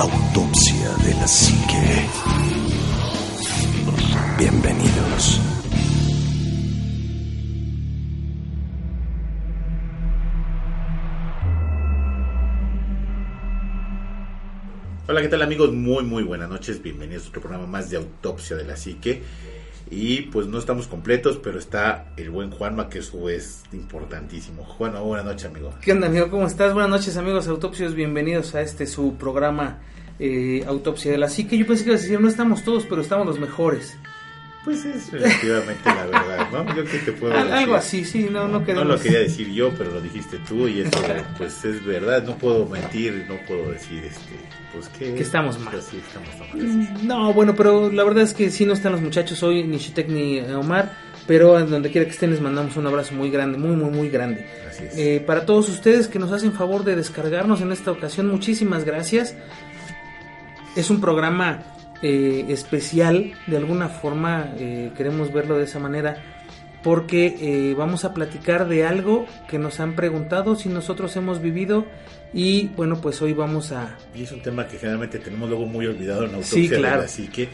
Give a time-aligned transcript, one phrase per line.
[0.00, 2.06] Autopsia de la Psique.
[4.38, 5.40] Bienvenidos.
[15.08, 15.72] Hola, ¿qué tal amigos?
[15.72, 16.80] Muy, muy buenas noches.
[16.80, 19.24] Bienvenidos a otro programa más de Autopsia de la Psique.
[19.90, 24.64] Y pues no estamos completos, pero está el buen Juanma, que eso es importantísimo.
[24.64, 25.72] Juanma, buenas noches, amigo.
[25.80, 26.30] ¿Qué onda, amigo?
[26.30, 26.74] ¿Cómo estás?
[26.74, 27.94] Buenas noches, amigos autopsios.
[27.94, 29.78] Bienvenidos a este su programa
[30.18, 31.56] eh, Autopsia de la Psique.
[31.56, 33.96] Yo pensé que ibas a decir, no estamos todos, pero estamos los mejores.
[34.64, 36.76] Pues es efectivamente la verdad, ¿no?
[36.76, 37.52] Yo que te puedo decir.
[37.52, 38.86] Algo así, sí, no, no No queremos...
[38.88, 40.90] lo quería decir yo, pero lo dijiste tú y eso
[41.38, 42.22] pues es verdad.
[42.24, 44.34] No puedo mentir, no puedo decir este,
[44.72, 45.14] pues que...
[45.14, 45.72] Que estamos mal.
[45.72, 46.48] Pues sí, estamos mal.
[46.60, 49.78] Mm, No, bueno, pero la verdad es que sí no están los muchachos hoy, ni
[49.78, 50.92] Shitek ni Omar,
[51.26, 54.44] pero donde quiera que estén les mandamos un abrazo muy grande, muy, muy, muy grande.
[54.68, 54.98] Así es.
[54.98, 59.34] Eh, para todos ustedes que nos hacen favor de descargarnos en esta ocasión, muchísimas gracias.
[60.76, 61.62] Es un programa
[62.02, 66.16] eh, especial, de alguna forma eh, queremos verlo de esa manera,
[66.82, 71.86] porque eh, vamos a platicar de algo que nos han preguntado si nosotros hemos vivido
[72.32, 73.96] y bueno, pues hoy vamos a...
[74.14, 77.02] Y es un tema que generalmente tenemos luego muy olvidado en la Sí, autopsia, claro.
[77.02, 77.48] así que,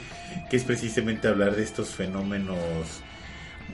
[0.50, 2.56] que es precisamente hablar de estos fenómenos,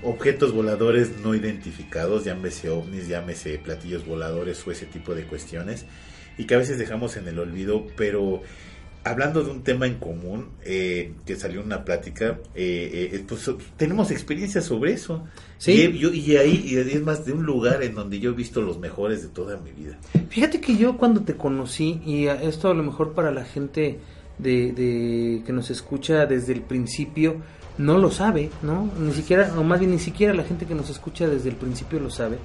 [0.02, 5.84] objetos voladores no identificados, llámese ovnis, llámese platillos voladores o ese tipo de cuestiones,
[6.38, 8.42] y que a veces dejamos en el olvido, pero
[9.04, 13.50] hablando de un tema en común, eh, que salió en una plática, eh, eh, pues
[13.76, 15.24] tenemos experiencia sobre eso.
[15.58, 15.72] Sí.
[15.72, 18.60] Y, yo- y ahí, y es más, de un lugar en donde yo he visto
[18.60, 19.98] los mejores de toda mi vida.
[20.28, 23.98] Fíjate que yo cuando te conocí, y esto a lo mejor para la gente
[24.38, 27.36] de, de- que nos escucha desde el principio,
[27.78, 28.90] no lo sabe, ¿no?
[28.98, 31.98] Ni siquiera, o más bien ni siquiera la gente que nos escucha desde el principio
[32.00, 32.36] lo sabe.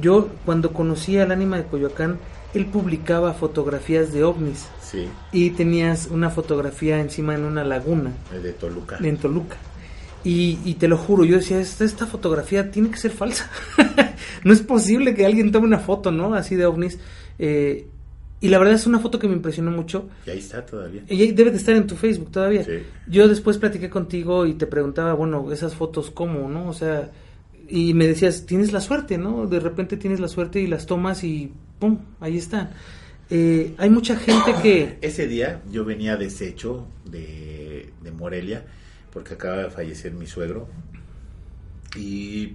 [0.00, 2.18] Yo cuando conocí al ánima de Coyoacán,
[2.54, 8.52] él publicaba fotografías de ovnis Sí, y tenías una fotografía encima en una laguna de
[8.52, 8.96] Toluca.
[9.02, 9.56] en Toluca.
[10.24, 13.50] Y, y te lo juro, yo decía, esta, esta fotografía tiene que ser falsa.
[14.44, 16.34] no es posible que alguien tome una foto, ¿no?
[16.34, 16.98] Así de ovnis.
[17.38, 17.86] Eh,
[18.40, 20.08] y la verdad es una foto que me impresionó mucho.
[20.26, 21.02] Y ahí está todavía.
[21.08, 22.64] Y ahí debe de estar en tu Facebook todavía.
[22.64, 22.82] Sí.
[23.06, 26.68] Yo después platiqué contigo y te preguntaba, bueno, esas fotos cómo, ¿no?
[26.68, 27.10] O sea,
[27.68, 29.46] y me decías, tienes la suerte, ¿no?
[29.46, 31.98] De repente tienes la suerte y las tomas y ¡pum!
[32.20, 32.70] Ahí están.
[33.30, 34.98] Eh, hay mucha gente que...
[35.02, 38.64] Ese día yo venía deshecho de, de Morelia
[39.12, 40.68] porque acaba de fallecer mi suegro
[41.96, 42.54] y,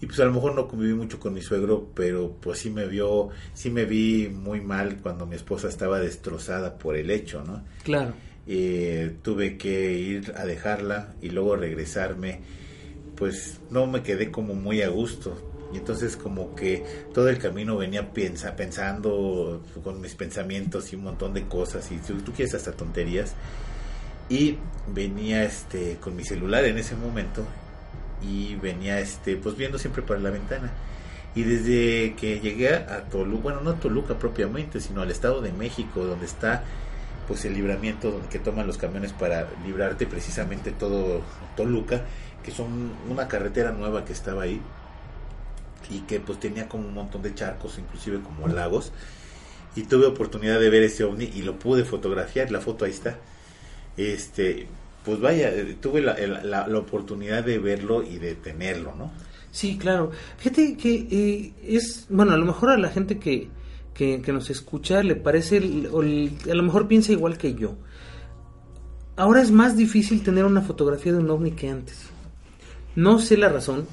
[0.00, 2.86] y pues a lo mejor no conviví mucho con mi suegro pero pues sí me
[2.86, 7.64] vio sí me vi muy mal cuando mi esposa estaba destrozada por el hecho no
[7.82, 8.12] Claro.
[8.46, 12.40] Eh, tuve que ir a dejarla y luego regresarme
[13.18, 15.36] pues no me quedé como muy a gusto.
[15.72, 21.04] Y entonces como que todo el camino venía piensa, pensando con mis pensamientos y un
[21.04, 23.34] montón de cosas y tú, quieres hasta tonterías.
[24.30, 24.56] Y
[24.94, 27.44] venía este con mi celular en ese momento
[28.22, 30.72] y venía este pues viendo siempre para la ventana.
[31.34, 36.04] Y desde que llegué a Toluca bueno no Toluca propiamente sino al estado de México
[36.04, 36.64] donde está
[37.26, 41.20] pues el libramiento donde que toman los camiones para librarte precisamente todo
[41.56, 42.04] Toluca
[42.48, 44.58] que son una carretera nueva que estaba ahí
[45.90, 48.90] y que pues tenía como un montón de charcos inclusive como lagos
[49.76, 53.18] y tuve oportunidad de ver ese ovni y lo pude fotografiar la foto ahí está
[53.98, 54.66] este
[55.04, 56.16] pues vaya tuve la,
[56.66, 59.10] la- oportunidad de verlo y de tenerlo no
[59.50, 60.10] Sí, claro.
[60.36, 63.48] Fíjate que eh, es, bueno, a lo mejor a la gente que,
[63.94, 67.74] que, que nos escucha le parece, a lo mejor piensa igual que yo.
[69.16, 72.10] Ahora es más difícil tener una fotografía de un ovni que antes.
[72.98, 73.86] No sé la razón,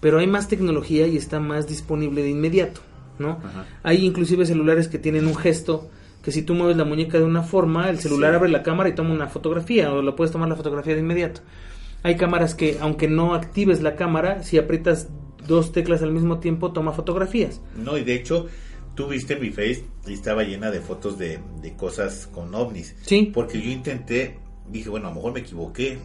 [0.00, 2.80] pero hay más tecnología y está más disponible de inmediato,
[3.20, 3.38] ¿no?
[3.44, 3.64] Ajá.
[3.84, 5.88] Hay inclusive celulares que tienen un gesto
[6.22, 8.36] que si tú mueves la muñeca de una forma, el celular Sí.
[8.36, 11.42] abre la cámara y toma una fotografía o lo puedes tomar la fotografía de inmediato.
[12.02, 15.08] Hay cámaras que aunque no actives la cámara, si aprietas
[15.46, 17.60] dos teclas al mismo tiempo toma fotografías.
[17.76, 18.46] No, y de hecho,
[18.96, 22.96] tú viste mi face y estaba llena de fotos de, de cosas con ovnis.
[23.02, 23.30] Sí.
[23.32, 24.38] Porque yo intenté,
[24.68, 25.98] dije, bueno, a lo mejor me equivoqué.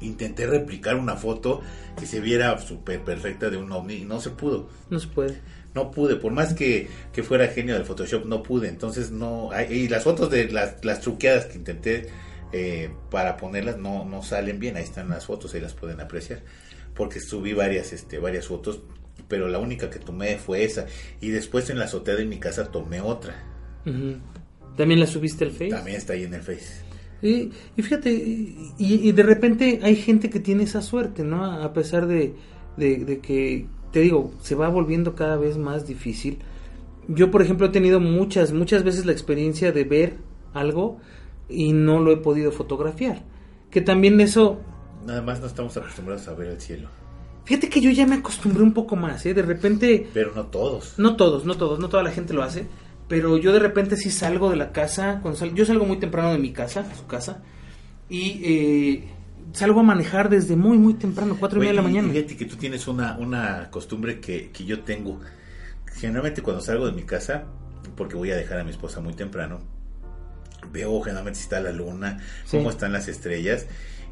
[0.00, 1.60] Intenté replicar una foto
[1.98, 4.68] que se viera súper perfecta de un ovni y no se pudo.
[4.90, 5.40] No se puede.
[5.74, 8.68] No pude, por más que, que fuera genio del Photoshop, no pude.
[8.68, 9.50] Entonces, no.
[9.70, 12.08] Y las fotos de las, las truqueadas que intenté
[12.52, 14.76] eh, para ponerlas no, no salen bien.
[14.76, 16.42] Ahí están las fotos, ahí las pueden apreciar.
[16.94, 18.80] Porque subí varias, este, varias fotos,
[19.28, 20.86] pero la única que tomé fue esa.
[21.20, 23.44] Y después en la azotea de mi casa tomé otra.
[24.76, 25.68] ¿También la subiste al Face?
[25.68, 26.87] También está ahí en el Face.
[27.22, 31.44] Y, y fíjate, y, y de repente hay gente que tiene esa suerte, ¿no?
[31.44, 32.34] A pesar de,
[32.76, 36.38] de, de que, te digo, se va volviendo cada vez más difícil.
[37.08, 40.16] Yo, por ejemplo, he tenido muchas, muchas veces la experiencia de ver
[40.52, 40.98] algo
[41.48, 43.24] y no lo he podido fotografiar.
[43.70, 44.60] Que también eso...
[45.06, 46.88] Nada más no estamos acostumbrados a ver el cielo.
[47.44, 49.32] Fíjate que yo ya me acostumbré un poco más, ¿eh?
[49.32, 50.06] De repente...
[50.12, 50.98] Pero no todos.
[50.98, 52.66] No todos, no todos, no toda la gente lo hace.
[53.08, 56.30] Pero yo de repente sí salgo de la casa, cuando sal- yo salgo muy temprano
[56.32, 57.42] de mi casa, su casa,
[58.10, 59.08] y eh,
[59.52, 62.08] salgo a manejar desde muy, muy temprano, cuatro y media de la mañana.
[62.08, 65.20] y Fíjate que tú tienes una, una costumbre que, que yo tengo.
[65.96, 67.44] Generalmente cuando salgo de mi casa,
[67.96, 69.60] porque voy a dejar a mi esposa muy temprano,
[70.72, 72.56] veo generalmente si está la luna, Sí.
[72.58, 73.66] cómo están las estrellas,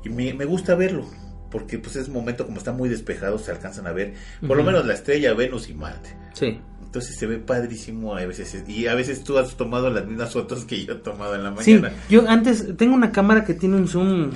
[0.04, 1.06] y me, me gusta verlo.
[1.50, 4.72] Porque pues es momento como está muy despejado, se alcanzan a ver, por lo Ujú.
[4.72, 6.10] menos la estrella, Venus y Marte.
[6.32, 6.58] Sí.
[6.96, 8.64] Entonces se ve padrísimo a veces.
[8.66, 11.54] Y a veces tú has tomado las mismas fotos que yo he tomado en la
[11.62, 11.92] Sí, mañana.
[12.08, 14.30] yo antes tengo una cámara que tiene un zoom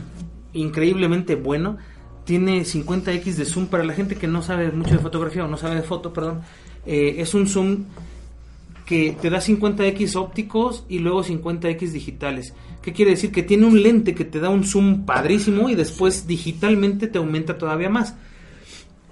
[0.52, 1.78] increíblemente bueno.
[2.26, 5.56] Tiene 50x de zoom para la gente que no sabe mucho de fotografía o no
[5.56, 6.42] sabe de foto, perdón.
[6.84, 7.84] eh, es un zoom
[8.84, 12.52] que te da 50x ópticos y luego 50x digitales.
[12.82, 13.32] ¿Qué quiere decir?
[13.32, 17.56] Que tiene un lente que te da un zoom padrísimo y después digitalmente te aumenta
[17.56, 18.16] todavía más.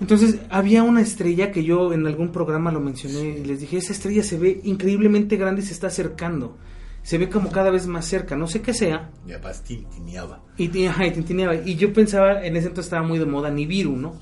[0.01, 3.93] Entonces había una estrella que yo en algún programa lo mencioné y les dije, esa
[3.93, 6.57] estrella se ve increíblemente grande y se está acercando.
[7.03, 9.11] Se ve como cada vez más cerca, no sé qué sea.
[9.27, 10.43] Y además tintineaba.
[10.57, 11.55] Y, y, ajá, y tintineaba.
[11.57, 14.15] Y yo pensaba, en ese entonces estaba muy de moda Nibiru, ¿no?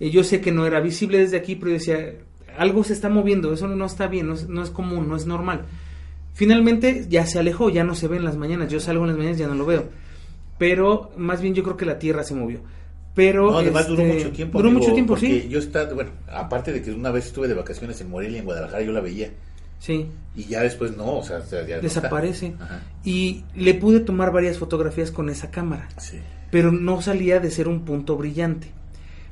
[0.00, 2.14] Y yo sé que no era visible desde aquí, pero yo decía,
[2.58, 5.26] algo se está moviendo, eso no está bien, no es, no es común, no es
[5.26, 5.66] normal.
[6.34, 9.16] Finalmente ya se alejó, ya no se ve en las mañanas, yo salgo en las
[9.16, 9.88] mañanas ya no lo veo.
[10.58, 12.60] Pero más bien yo creo que la Tierra se movió.
[13.14, 14.58] Pero No, además duró este, mucho tiempo.
[14.58, 15.48] Duró amigo, mucho tiempo, porque sí.
[15.48, 18.82] Yo estaba, bueno, aparte de que una vez estuve de vacaciones en Morelia, en Guadalajara,
[18.82, 19.30] yo la veía.
[19.78, 20.06] Sí.
[20.34, 22.54] Y ya después no, o sea, ya desaparece.
[23.04, 26.18] Y le pude tomar varias fotografías con esa cámara, Sí.
[26.50, 28.68] pero no salía de ser un punto brillante.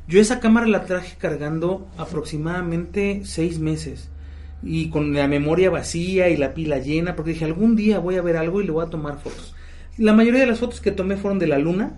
[0.08, 4.08] Yo esa cámara la traje cargando aproximadamente seis meses
[4.62, 8.22] y con la memoria vacía y la pila llena, porque dije algún día voy a
[8.22, 9.54] ver algo y le voy a tomar fotos.
[9.98, 11.94] La mayoría de las fotos que tomé fueron de la luna,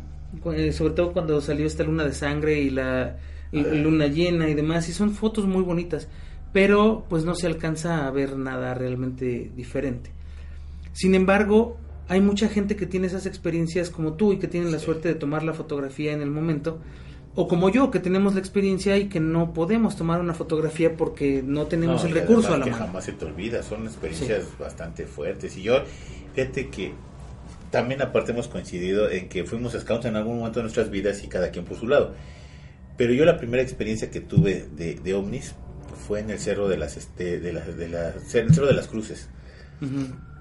[0.73, 3.17] sobre todo cuando salió esta luna de sangre y la,
[3.53, 6.09] luna llena y demás, y son fotos muy bonitas,
[6.53, 10.11] pero pues no se alcanza a ver nada realmente diferente.
[10.93, 11.77] Sin embargo,
[12.09, 14.85] hay mucha gente que tiene esas experiencias como tú y que tienen la Sí.
[14.87, 16.79] suerte de tomar la fotografía en el momento,
[17.37, 21.43] o como yo, que tenemos la experiencia y que no podemos tomar una fotografía porque
[21.45, 22.87] no tenemos No, el recurso a la que mano.
[22.87, 25.57] jamás se te olvida, son experiencias bastante fuertes.
[25.57, 25.79] Y yo,
[26.35, 26.93] fíjate que
[27.75, 31.27] también aparte hemos coincidido en que fuimos scouts en algún momento de nuestras vidas y
[31.27, 32.15] cada quien por su lado.
[32.97, 35.57] Pero yo la primera experiencia que tuve de, de ovnis
[36.07, 38.87] fue en el cerro de las, este, de las, de las, el cerro de las
[38.87, 39.29] cruces.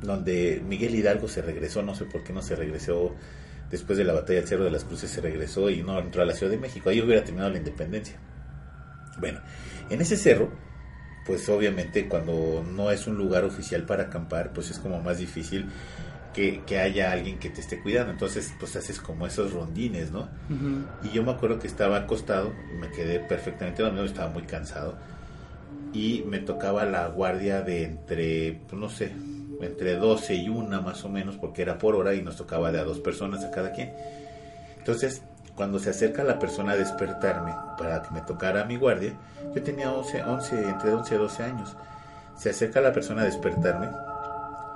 [0.04, 3.16] Donde Miguel Hidalgo se regresó, no sé por qué no se regresó
[3.72, 6.26] después de la batalla del Cerro de las Cruces, se regresó y no entró a
[6.26, 8.16] la Ciudad de México, ahí hubiera terminado la independencia.
[9.20, 9.40] Bueno,
[9.90, 10.52] en ese cerro,
[11.26, 15.66] pues obviamente cuando no es un lugar oficial para acampar, pues es como más difícil
[16.34, 20.22] que, que haya alguien que te esté cuidando, entonces pues haces como esos rondines, ¿no?
[20.50, 20.86] Ujú.
[21.04, 24.96] Y yo me acuerdo que estaba acostado, me quedé perfectamente dormido, estaba muy cansado.
[25.94, 29.14] Y me tocaba la guardia de entre, pues, no sé,
[29.62, 32.80] entre 12 y 1 más o menos, porque era por hora y nos tocaba de
[32.80, 33.94] a dos personas a cada quien.
[34.80, 35.22] Entonces,
[35.56, 39.14] cuando se acerca la persona a despertarme para que me tocara mi guardia,
[39.54, 41.76] yo tenía 11, 11, entre 11 y 12 años.
[42.36, 43.90] Se acerca la persona a despertarme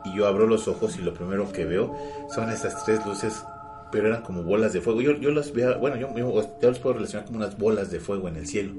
[0.05, 1.95] y yo abro los ojos y lo primero que veo
[2.33, 3.43] son esas tres luces,
[3.91, 5.01] pero eran como bolas de fuego.
[5.01, 8.27] Yo, yo las veo, bueno, yo, yo, los puedo relacionar como unas bolas de fuego
[8.27, 8.73] en el cielo.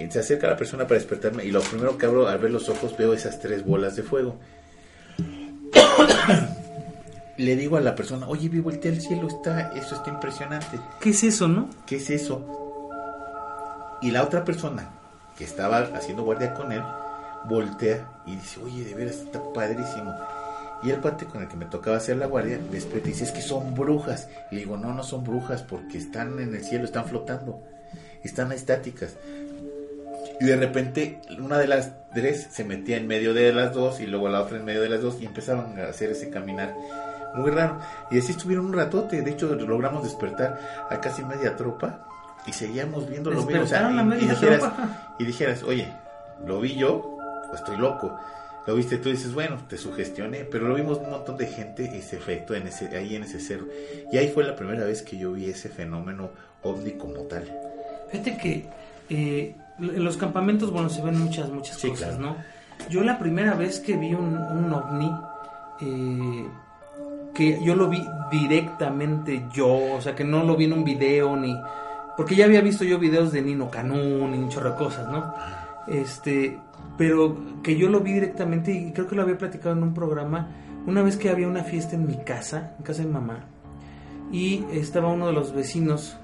[0.00, 2.68] Y se acerca la persona para despertarme y lo primero que abro al ver los
[2.70, 4.36] ojos veo esas tres bolas de fuego.
[7.36, 10.78] Le digo a la persona, oye, vi voltea el cielo, está, eso está impresionante.
[11.00, 11.70] ¿Qué es eso, no?
[11.86, 12.46] ¿Qué es eso?
[14.02, 14.90] Y la otra persona
[15.36, 16.82] que estaba haciendo guardia con él,
[17.44, 20.14] voltea y dice, oye, de veras está padrísimo.
[20.82, 23.32] Y el cuate con el que me tocaba hacer la guardia despierta y dice, es
[23.32, 24.28] que son brujas.
[24.50, 27.62] Y digo, no, no son brujas porque están en el cielo, están flotando,
[28.24, 29.14] están estáticas.
[30.40, 34.06] Y de repente una de las tres se metía en medio de las dos y
[34.06, 36.74] luego la otra en medio de las dos y empezaban a hacer ese caminar
[37.34, 37.78] muy raro.
[38.10, 42.06] Y así estuvieron un ratote, de hecho logramos despertar a casi media tropa
[42.46, 43.62] y seguíamos viendo lo mismo.
[43.62, 45.14] O sea, Despertaron a y- y, media dijeras, tropa.
[45.18, 45.92] y dijeras, oye,
[46.46, 47.18] lo vi yo
[47.52, 48.18] o estoy loco.
[48.66, 51.84] Lo viste tú y dices, bueno, te sugestioné, pero lo vimos un montón de gente
[51.96, 53.66] ese efecto en ese, ahí en ese cerro.
[54.12, 56.30] Y ahí fue la primera vez que yo vi ese fenómeno
[56.62, 57.44] ovni como tal.
[58.10, 58.68] Fíjate que
[59.08, 62.22] eh, en los campamentos, bueno, se ven muchas, muchas Sí, cosas, claro.
[62.22, 62.36] ¿no?
[62.90, 65.10] Yo la primera vez que vi un, un ovni,
[65.80, 66.46] eh,
[67.34, 71.36] que yo lo vi directamente yo, o sea, que no lo vi en un video
[71.36, 71.56] ni...
[72.16, 75.32] Porque ya había visto yo videos de Nino Canún y un chorro de cosas, ¿no?
[75.86, 76.58] Este,
[77.00, 80.50] pero que yo lo vi directamente y creo que lo había platicado en un programa,
[80.86, 83.46] una vez que había una fiesta en mi casa, en casa de mi mamá,
[84.30, 86.18] y estaba uno de los vecinos,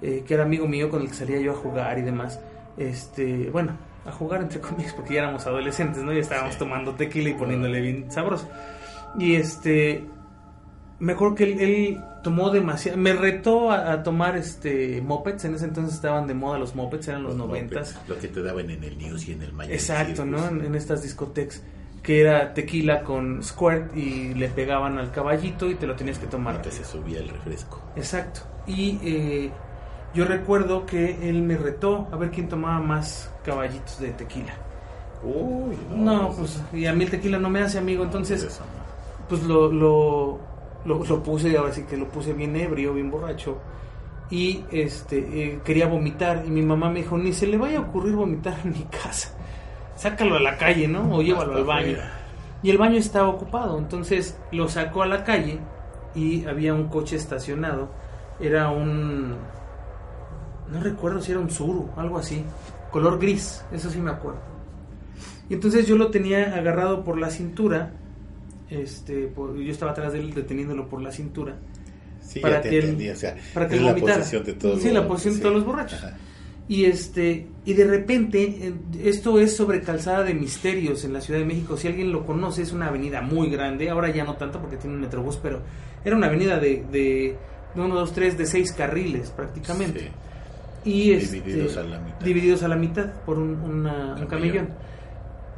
[0.00, 2.40] eh, que era amigo mío con el que salía yo a jugar y demás,
[2.78, 6.14] este, bueno, a jugar entre comillas porque ya éramos adolescentes, ¿no?
[6.14, 8.48] Ya estábamos tomando tequila y poniéndole bien sabroso.
[9.18, 10.06] Y este,
[11.02, 15.56] me acuerdo que él, él tomó demasiado, me retó a, a tomar este mopeds, en
[15.56, 17.98] ese entonces estaban de moda los mopeds, eran los noventas.
[18.06, 20.46] Lo que te daban en el News y en el Miami Exacto, ¿no?
[20.46, 21.60] En, en estas discotecas
[22.04, 26.26] que era tequila con squirt y le pegaban al caballito y te lo tenías que
[26.28, 26.56] tomar.
[26.56, 27.80] Antes se subía el refresco.
[27.96, 28.42] Exacto.
[28.68, 29.50] Y eh,
[30.14, 34.54] yo recuerdo que él me retó a ver quién tomaba más caballitos de tequila.
[35.24, 38.66] Uy, No, pues y a mí el tequila no me hace amigo, entonces no.
[39.28, 40.40] pues lo, lo,
[40.84, 43.58] lo, lo puse, ahora sí que lo puse bien ebrio, bien borracho.
[44.30, 47.82] Y este eh, quería vomitar y mi mamá me dijo, ni se le vaya a
[47.82, 49.36] ocurrir vomitar en mi casa.
[49.94, 51.16] Sácalo a la calle, ¿no?
[51.16, 51.98] O llévalo al baño.
[52.62, 55.58] Y el baño estaba ocupado, entonces lo sacó a la calle
[56.14, 57.90] y había un coche estacionado.
[58.40, 59.36] Era un...
[60.70, 62.44] No recuerdo si era un Suru, algo así.
[62.90, 64.40] Color gris, eso sí me acuerdo.
[65.48, 67.92] Y entonces yo lo tenía agarrado por la cintura.
[68.72, 71.56] Este, por- yo estaba atrás de él deteniéndolo por la cintura.
[72.22, 74.18] Sí, para ya te que él- entendí, o sea, para que es él la vomitara.
[74.18, 75.98] posesión de todos Sí, los la posesión de todos los borrachos.
[76.04, 76.16] Ajá.
[76.68, 81.44] Y este y de repente esto es sobre Calzada de Misterios en la Ciudad de
[81.44, 81.76] México.
[81.76, 83.90] Si alguien lo conoce es una avenida muy grande.
[83.90, 85.60] Ahora ya no tanto porque tiene un metrobús, pero
[86.04, 87.36] era una avenida de de,
[87.74, 90.00] de uno, dos, tres, de seis carriles prácticamente.
[90.00, 90.08] Sí.
[90.90, 92.20] Y este, Divididos a la mitad.
[92.20, 94.68] divididos a la mitad por un, una- un Camellón.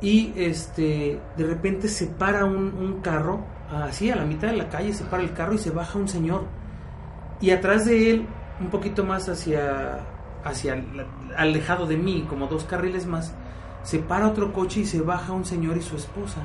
[0.01, 4.69] Y este de repente se para un, un carro así a la mitad de la
[4.69, 6.45] calle se para el carro y se baja un señor.
[7.41, 8.27] Y atrás de él
[8.61, 10.07] un poquito más hacia
[10.45, 10.85] hacia
[11.37, 13.35] alejado de mí como dos carriles más
[13.83, 16.43] se para otro coche y se baja un señor y su esposa.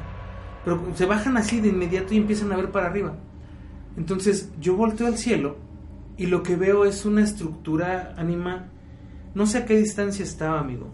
[0.66, 3.16] Pero se bajan así de inmediato y empiezan a ver para arriba.
[3.98, 5.58] Entonces yo volteo al cielo
[6.20, 8.68] y lo que veo es una estructura anima
[9.34, 10.92] no sé a qué distancia estaba amigo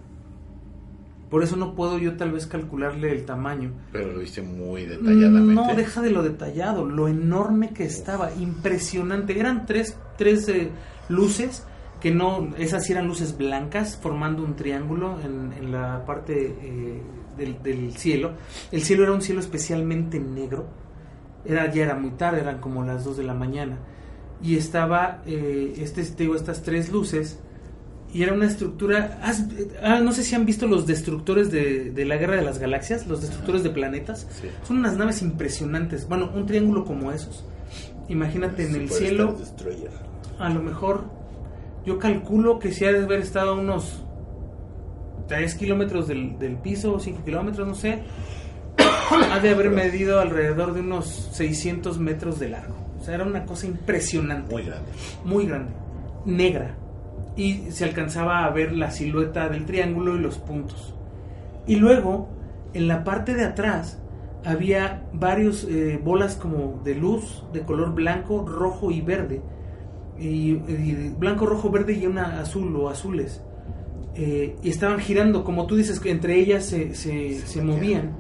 [1.30, 5.54] por eso no puedo yo tal vez calcularle el tamaño Pero lo viste muy detalladamente.
[5.54, 9.40] no, deja de lo detallado, lo enorme que estaba, impresionante.
[9.40, 10.70] Eran tres, tres eh,
[11.10, 11.66] luces,
[12.00, 17.02] que no, esas sí eran luces blancas, formando un triángulo en, en la parte eh,
[17.38, 18.34] del, del cielo.
[18.72, 20.68] El cielo era un cielo especialmente negro.
[21.44, 23.78] Era, ya era muy tarde, eran como las 2 de la mañana.
[24.44, 27.40] Y estaba, eh, este, te digo, estas tres luces
[28.16, 29.20] y era una estructura.
[29.22, 29.46] ¿has-
[29.84, 33.06] ah, no sé si han visto los destructores de, de la guerra de las galaxias,
[33.08, 34.26] los destructores de planetas.
[34.42, 34.48] Sí.
[34.66, 36.08] Son unas naves impresionantes.
[36.08, 37.44] Bueno, un triángulo como esos.
[38.08, 39.36] Imagínate en el cielo,
[40.40, 41.06] a lo mejor
[41.86, 44.02] yo calculo que si ha de haber estado a unos
[45.28, 48.00] 3 kilómetros del, del piso, 5 kilómetros, no sé.
[49.32, 52.76] ha de haber medido alrededor de unos 600 metros de largo.
[53.00, 54.92] O sea, era una cosa impresionante Muy grande.
[55.26, 55.72] muy grande,
[56.26, 56.76] negra,
[57.36, 60.96] y se alcanzaba a ver la silueta del triángulo y los puntos.
[61.68, 62.30] Y luego,
[62.74, 64.02] en la parte de atrás,
[64.44, 69.42] había varios eh, bolas como de luz de color blanco, rojo y verde.
[70.18, 73.42] Y, y blanco, rojo, verde y una azul o azules.
[74.16, 78.16] Eh, y estaban girando, como tú dices, que entre ellas se, se, se movían.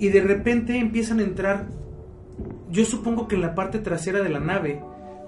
[0.00, 1.66] Y de repente empiezan a entrar
[2.70, 4.82] yo supongo que en la parte trasera de la nave,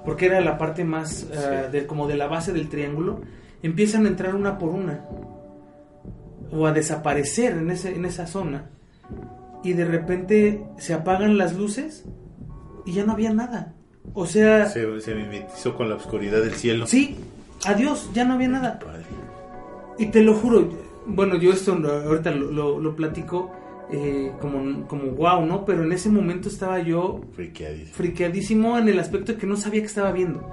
[0.05, 3.21] porque era la parte más eh, de, como de la base del triángulo,
[3.63, 5.05] empiezan a entrar una por una
[6.53, 8.71] o a desaparecer en, ese, en esa zona
[9.63, 12.05] y de repente se apagan las luces
[12.87, 13.75] y ya no había nada.
[14.15, 16.87] O sea, Se, se mimetizó con la oscuridad del cielo.
[16.87, 17.17] sí,
[17.65, 18.79] adiós, ya no había nada.
[18.79, 19.05] Padre.
[19.99, 20.71] Y te lo juro,
[21.07, 23.53] bueno, yo esto ahorita lo, lo, lo platico
[23.93, 25.65] eh, como, como wow, ¿no?
[25.65, 27.95] Pero en ese momento estaba yo Friqueadísimo.
[27.95, 30.49] friqueadísimo en el aspecto de que no sabía que estaba viendo.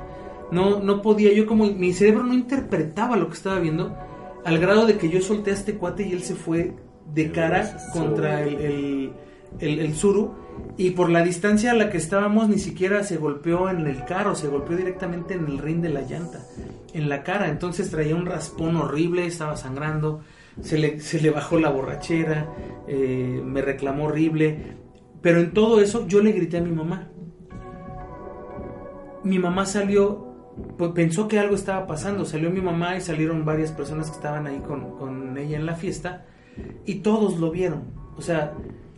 [0.51, 3.97] No, no podía, yo como mi cerebro no interpretaba lo que estaba viendo,
[4.45, 6.73] al grado de que yo solté a este cuate y él se fue
[7.13, 9.13] de cara contra el, el,
[9.59, 10.33] el, el Zuru
[10.77, 14.35] y por la distancia a la que estábamos ni siquiera se golpeó en el carro,
[14.35, 16.45] se golpeó directamente en el rin de la llanta,
[16.93, 20.21] en la cara, entonces traía un raspón horrible, estaba sangrando,
[20.61, 22.53] se le, se le bajó la borrachera,
[22.87, 24.57] eh, me reclamó horrible,
[25.21, 27.09] pero en todo eso yo le grité a mi mamá.
[29.23, 30.33] Mi mamá salió,
[30.77, 34.47] pues, pensó que algo estaba pasando, salió mi mamá y salieron varias personas que estaban
[34.47, 36.25] ahí con, con ella en la fiesta
[36.85, 37.83] y todos lo vieron.
[38.15, 38.53] O sea,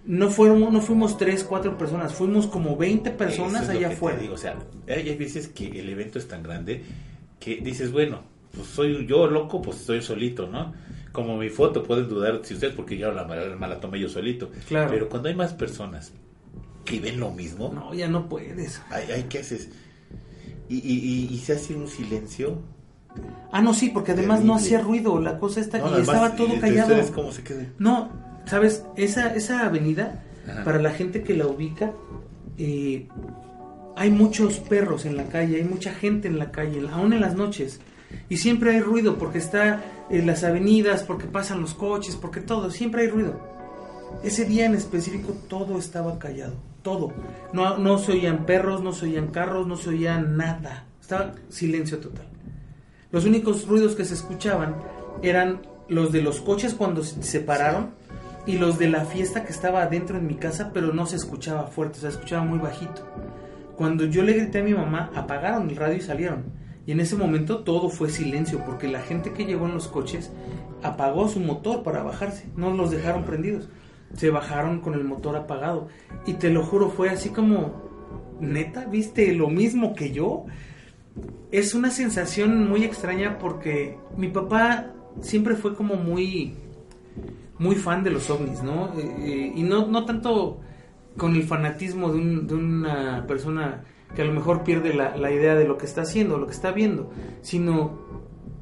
[0.06, 4.18] no fueron, no fuimos tres, cuatro personas, fuimos como 20 personas es allá afuera.
[4.18, 6.84] digo, O sea, hay veces que el evento es tan grande
[7.40, 10.74] que dices, bueno, pues soy yo loco, pues estoy solito, ¿no?
[11.12, 14.50] Como mi foto, pueden dudar si ustedes, porque yo la, la la tomé yo solito.
[14.68, 14.90] Claro.
[14.92, 16.14] Pero cuando hay más personas
[16.86, 18.82] que ven lo mismo, No, ya no puedes.
[18.90, 19.70] ay, ay, ¿qué haces?
[20.70, 21.00] Y, y,
[21.32, 22.62] y, y se hace un silencio.
[23.52, 26.36] Ah, no, sí, porque además no hacía ruido, la cosa está No, y además, estaba
[26.36, 26.96] todo y callado.
[27.14, 27.66] cómo se queda?
[27.80, 28.12] No,
[28.46, 30.64] sabes, esa, esa avenida, Ajá.
[30.64, 31.92] para la gente que la ubica,
[32.60, 33.08] eh,
[33.96, 37.36] hay muchos perros en la calle, hay mucha gente en la calle, aún en las
[37.36, 37.82] noches.
[38.30, 42.72] Y siempre hay ruido porque está en las avenidas, porque pasan los coches, porque todo,
[42.72, 43.40] siempre hay ruido.
[44.24, 47.14] Ese día en específico todo estaba callado, todo.
[47.54, 50.86] No, no se oían perros, no se oían carros, no se oía nada.
[51.00, 52.26] Estaba silencio total.
[53.12, 54.76] Los únicos ruidos que se escuchaban
[55.22, 57.92] eran los de los coches cuando se separaron
[58.46, 61.68] y los de la fiesta que estaba adentro en mi casa, pero no se escuchaba
[61.68, 63.06] fuerte, se escuchaba muy bajito.
[63.76, 66.44] Cuando yo le grité a mi mamá, apagaron el radio y salieron.
[66.88, 70.32] Y en ese momento todo fue silencio, porque la gente que llegó en los coches
[70.82, 73.70] apagó su motor para bajarse, no los dejaron prendidos.
[74.16, 75.88] Se bajaron con el motor apagado.
[76.26, 77.74] Y te lo juro, fue así como,
[78.40, 80.46] neta, viste lo mismo que yo
[81.52, 84.88] es una sensación muy extraña porque mi papá
[85.22, 86.54] siempre fue como muy
[87.58, 88.94] muy fan de los ovnis, ¿no?
[88.98, 90.60] Eh, eh, y no, no tanto
[91.18, 93.84] con el fanatismo de, un- de una persona
[94.16, 96.54] que a lo mejor pierde la, la idea de lo que está haciendo, lo que
[96.54, 97.12] está viendo,
[97.42, 98.00] sino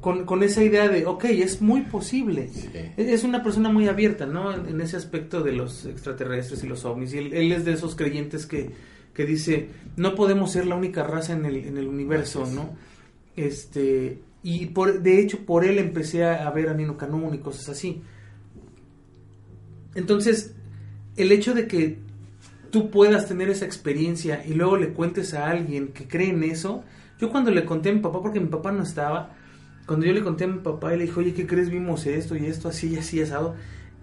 [0.00, 2.48] con, con esa idea de, ok, es muy posible.
[2.48, 2.68] Sí.
[2.96, 4.52] Es una persona muy abierta, ¿no?
[4.54, 7.14] En, en ese aspecto de los extraterrestres y los ovnis.
[7.14, 8.70] Y él, él es de esos creyentes que,
[9.14, 12.46] que dice, no podemos ser la única raza en el, en el universo.
[12.46, 12.76] ¿no?
[13.34, 17.38] Este, y por, de hecho, por él empecé a, a ver a Nino Canún y
[17.38, 18.02] cosas así.
[19.94, 20.54] Entonces,
[21.16, 21.98] el hecho de que
[22.70, 26.84] tú puedas tener esa experiencia y luego le cuentes a alguien que cree en eso,
[27.18, 29.30] yo cuando le conté a mi papá, porque mi papá no estaba,
[29.86, 31.70] cuando yo le conté a mi papá y le dije, oye, ¿qué crees?
[31.70, 33.54] Vimos esto y esto, así y así asado.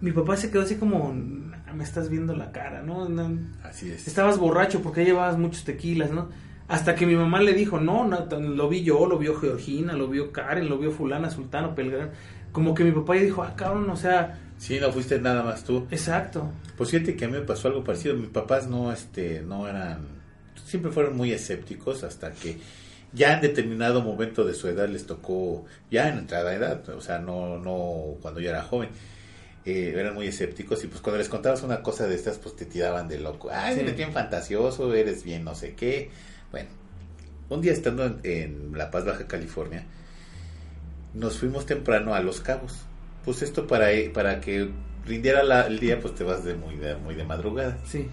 [0.02, 3.08] Mi papá se quedó así como, "Nah, me estás viendo la cara, ¿no?
[3.08, 4.08] No, Así es.
[4.08, 6.30] Estabas borracho porque llevabas muchos tequilas, ¿no?
[6.68, 10.08] Hasta que mi mamá le dijo, no, no, lo vi yo, lo vio Georgina, lo
[10.08, 12.10] vio Karen, lo vio fulana, sultano, pelgrán.
[12.52, 15.64] Como que mi papá ya dijo, ah, cabrón, o sea, Sí, no fuiste nada más
[15.64, 15.88] tú.
[15.92, 16.50] exacto.
[16.78, 18.16] Pues fíjate que a mí me pasó algo parecido.
[18.16, 20.00] Mis papás no, este, no eran,
[20.66, 22.58] siempre fueron muy escépticos hasta que
[23.14, 27.00] ya en determinado momento de su edad les tocó, ya en entrada de edad, o
[27.02, 28.90] sea, no, no cuando yo era joven,
[29.66, 32.66] eh, eran muy escépticos y pues cuando les contabas una cosa de estas, pues te
[32.66, 33.50] tiraban de loco.
[33.54, 33.80] Ay, Sí.
[33.82, 36.10] eres bien fantasioso, eres bien no sé qué.
[36.52, 36.68] Bueno,
[37.50, 39.86] un día estando en, en La Paz, Baja California,
[41.14, 42.74] nos fuimos temprano a Los Cabos.
[43.26, 44.70] Pues esto para, para que
[45.06, 47.78] rindiera la- el día, pues te vas de muy de, muy de madrugada.
[47.86, 48.08] Sí.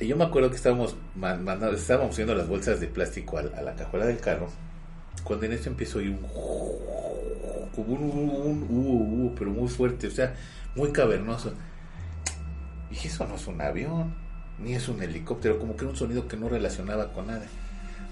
[0.00, 3.42] Y yo me acuerdo que estábamos man- mandando, estábamos subiendo las bolsas de plástico a,
[3.42, 4.48] a la cajuela del carro.
[5.22, 6.18] Cuando en esto empezó a oír un
[7.74, 10.34] como un, un, un- uh, pero muy fuerte, o sea,
[10.76, 11.52] muy cavernoso.
[12.90, 14.14] Y dije, eso no es un avión,
[14.62, 17.46] ni es un helicóptero, como que era un sonido que no relacionaba con nada.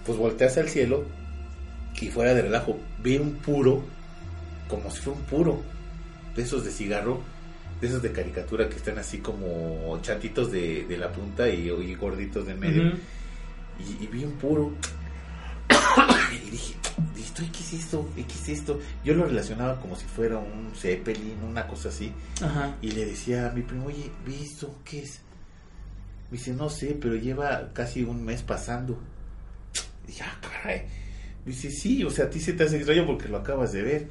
[0.07, 1.05] Pues volteas al cielo
[2.01, 3.83] y fuera de relajo, vi un puro,
[4.69, 5.63] como si fuera un puro,
[6.35, 7.21] de esos de cigarro,
[7.81, 11.95] de esos de caricatura que están así como chatitos de, de la punta y, y
[11.95, 12.89] gorditos de medio.
[12.89, 12.97] Ujú.
[14.01, 14.73] y, y vi un puro.
[16.47, 16.75] y dije,
[17.19, 18.09] ¿esto, ¿qué es esto?
[18.17, 18.81] ¿Y ¿Qué es esto?
[19.05, 22.13] Yo lo relacionaba como si fuera un Zeppelin, una cosa así.
[22.43, 22.77] Ajá.
[22.83, 24.79] Y le decía a mi primo, oye, ¿vi esto?
[24.85, 25.21] ¿Qué es?
[26.31, 28.99] Me dice, no sé, pero lleva casi un mes pasando.
[30.07, 30.83] dije, ah, caray.
[31.45, 34.09] Dice, sí, o sea, a ti se te hace extraño porque lo acabas de ver.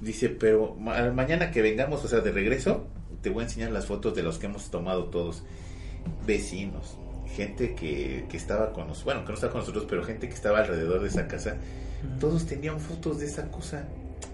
[0.00, 2.86] Dice, pero ma- mañana que vengamos, o sea, de regreso,
[3.22, 5.42] te voy a enseñar las fotos de los que hemos tomado todos.
[6.26, 6.96] Vecinos,
[7.34, 10.34] gente que, que estaba con nosotros, bueno, que no estaba con nosotros, pero gente que
[10.34, 11.56] estaba alrededor de esa casa.
[12.20, 13.84] Todos tenían fotos de esa cosa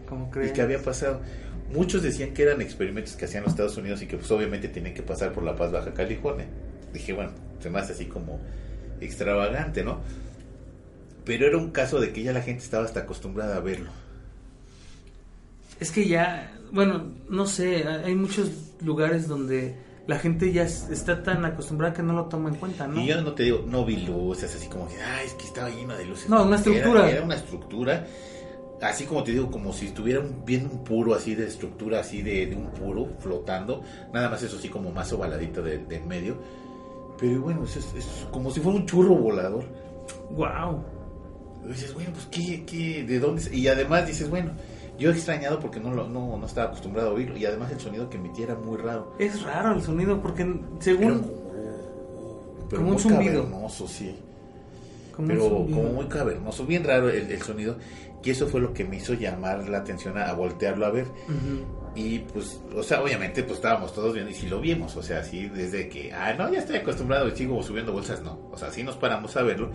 [0.09, 0.53] ¿Cómo y crees?
[0.53, 1.21] que había pasado.
[1.73, 4.93] Muchos decían que eran experimentos que hacían los Estados Unidos y que pues obviamente tenían
[4.95, 6.47] que pasar por La Paz, Baja California.
[6.93, 8.39] Dije, bueno, se me hace así como
[9.01, 10.01] extravagante, ¿no?
[11.25, 13.91] Pero era un caso de que ya la gente estaba hasta acostumbrada a verlo.
[15.83, 19.75] Es que ya, bueno, no sé, hay muchos lugares donde
[20.07, 23.01] la gente ya es- está tan acostumbrada que no lo toma en cuenta, ¿no?
[23.01, 25.71] Y yo no te digo, no vi luces, así como que, ay, es que estaba
[25.71, 26.29] lleno de luces.
[26.29, 27.11] No, una estructura.
[27.11, 28.07] Era, una estructura,
[28.81, 32.47] así como te digo, como si estuvieran viendo un puro así de estructura, así de,
[32.47, 33.83] de un puro flotando.
[34.13, 36.37] Nada más eso así como más ovaladito de, de en medio.
[37.19, 39.65] Pero bueno, es, es- es como si fuera un churro volador.
[40.31, 40.85] Wow.
[41.65, 43.43] Y dices, bueno, pues, ¿qué, qué, de dónde?
[43.57, 44.51] Y además dices, bueno,
[45.03, 47.37] yo he extrañado porque no, lo, no, no estaba acostumbrado a oírlo.
[47.37, 49.15] Y además el sonido que emitía era muy raro.
[49.19, 51.43] Es raro el sonido porque Era según como,
[52.71, 53.45] pero como un muy zumbido.
[53.45, 54.17] cavernoso, sí.
[55.15, 57.77] como pero como muy cavernoso, bien raro el, el sonido.
[58.25, 61.07] Y eso fue lo que me hizo llamar la atención a, a voltearlo a ver.
[61.07, 61.83] Ujú.
[61.97, 65.19] Y pues, o sea, obviamente, pues estábamos todos viendo y sí lo vimos, o sea,
[65.19, 68.71] así desde que, ah, no, ya estoy acostumbrado y sigo subiendo bolsas, no, o sea,
[68.71, 69.71] sí nos paramos a verlo.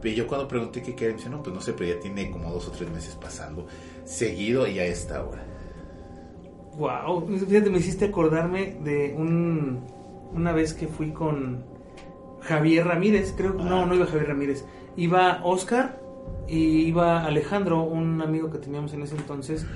[0.00, 2.30] Pero yo cuando pregunté qué quería, me dice, no, pues no sé, pero ya tiene
[2.32, 3.66] como dos o tres meses pasando
[4.04, 5.42] seguido y a esta hora.
[6.78, 9.80] Wow, fíjate, me hiciste acordarme de un,
[10.32, 11.64] una vez que fui con
[12.40, 13.64] Javier Ramírez, creo, Ah.
[13.64, 14.64] no, no iba Javier Ramírez,
[14.96, 16.00] iba Oscar
[16.48, 19.66] y iba Alejandro, un amigo que teníamos en ese entonces,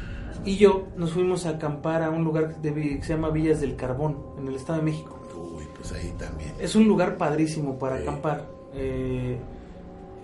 [0.45, 3.77] y yo nos fuimos a acampar a un lugar de que se llama Villas del
[3.77, 5.19] Carbón, en el Estado de México.
[5.55, 6.53] Uy, pues ahí también.
[6.59, 8.03] Es un lugar padrísimo para Sí.
[8.05, 8.47] acampar.
[8.75, 9.37] Eh,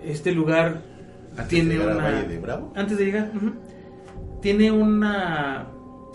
[0.04, 0.82] este lugar
[1.32, 1.94] Antes tiene de una...
[1.96, 2.72] Valle de Bravo.
[2.74, 3.30] Antes de llegar.
[4.42, 5.68] Tiene una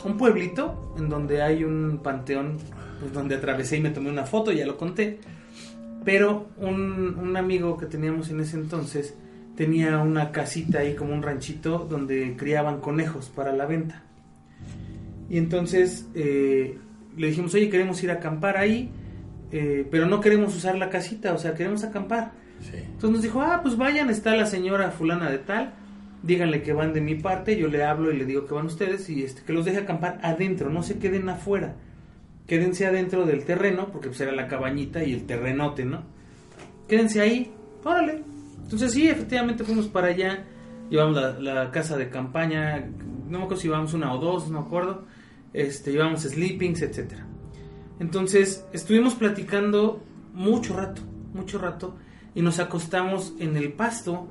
[0.06, 2.58] un pueblito en donde hay un panteón
[3.00, 5.20] pues, donde atravesé y me tomé una foto, ya lo conté.
[6.06, 9.16] Pero un, un amigo que teníamos en ese entonces
[9.56, 14.04] tenía una casita ahí como un ranchito donde criaban conejos para la venta.
[15.30, 16.78] Y entonces eh,
[17.18, 18.92] le dijimos, oye, queremos ir a acampar ahí,
[19.52, 22.32] eh, pero no queremos usar la casita, o sea, queremos acampar.
[22.62, 22.78] Sí.
[22.78, 25.74] Entonces nos dijo, ah, pues vayan, está la señora fulana de tal,
[26.24, 29.10] díganle que van de mi parte, yo le hablo y le digo que van ustedes
[29.10, 31.76] y este, que los deje acampar adentro, no se queden afuera,
[32.48, 36.04] quédense adentro del terreno, porque pues la cabañita y el terrenote, ¿no?
[36.88, 37.52] Quédense ahí,
[37.84, 38.24] órale.
[38.64, 40.46] Entonces sí, efectivamente fuimos para allá,
[40.90, 42.86] llevamos la, la casa de campaña,
[43.30, 45.06] no me acuerdo si llevamos una o dos, no me acuerdo,
[45.54, 47.26] este, llevamos sleepings, etcétera.
[48.00, 50.04] Entonces estuvimos platicando
[50.34, 51.02] mucho rato,
[51.34, 51.96] mucho rato,
[52.38, 54.28] y nos acostamos en el pasto,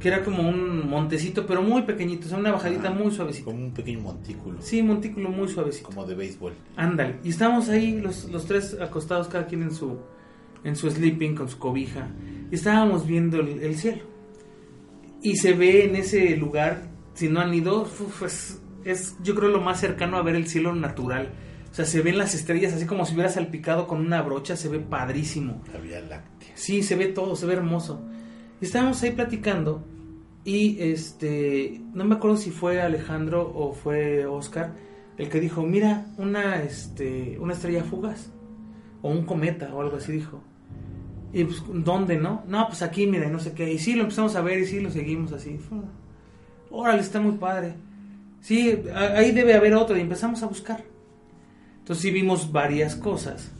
[0.00, 3.44] que era como un montecito, pero muy pequeñito, o sea, una bajadita muy suavecita.
[3.44, 4.60] Como un pequeño montículo.
[4.60, 5.86] Sí, montículo muy suavecito.
[5.86, 6.52] Como de béisbol.
[6.74, 7.20] Ándale.
[7.22, 9.98] Y estábamos ahí los, los tres acostados, cada quien en su,
[10.64, 12.08] en su sleeping, con su cobija.
[12.50, 14.02] Y estábamos viendo el, el cielo.
[15.22, 19.48] Y se ve en ese lugar, si no han ido, uf, es, es yo creo
[19.48, 21.30] lo más cercano a ver el cielo natural.
[21.74, 24.68] O sea, se ven las estrellas así como si hubiera salpicado con una brocha, se
[24.68, 25.60] ve padrísimo.
[25.72, 26.52] La Vía Láctea.
[26.54, 28.00] Sí, se ve todo, se ve hermoso.
[28.60, 29.84] Estábamos ahí platicando
[30.44, 34.74] y este, no me acuerdo si fue Alejandro o fue Oscar
[35.18, 38.30] el que dijo, mira, una, este, una estrella fugaz
[39.02, 40.44] o un cometa o algo así dijo.
[41.32, 42.44] Y pues, ¿dónde, no?
[42.46, 43.72] No, pues aquí, mira, y no sé qué.
[43.72, 45.58] Y sí, lo empezamos a ver y sí, lo seguimos así.
[46.70, 47.74] Órale, está muy padre.
[48.40, 50.93] Sí, ahí debe haber otro y empezamos a buscar.
[51.84, 53.52] Entonces sí vimos varias cosas.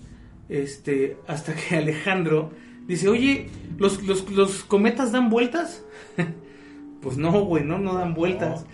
[0.49, 2.53] Este, hasta que Alejandro
[2.87, 5.85] dice, oye, ¿los, los, los cometas dan vueltas?
[7.03, 8.63] pues no, güey, no, no dan vueltas.
[8.63, 8.67] No.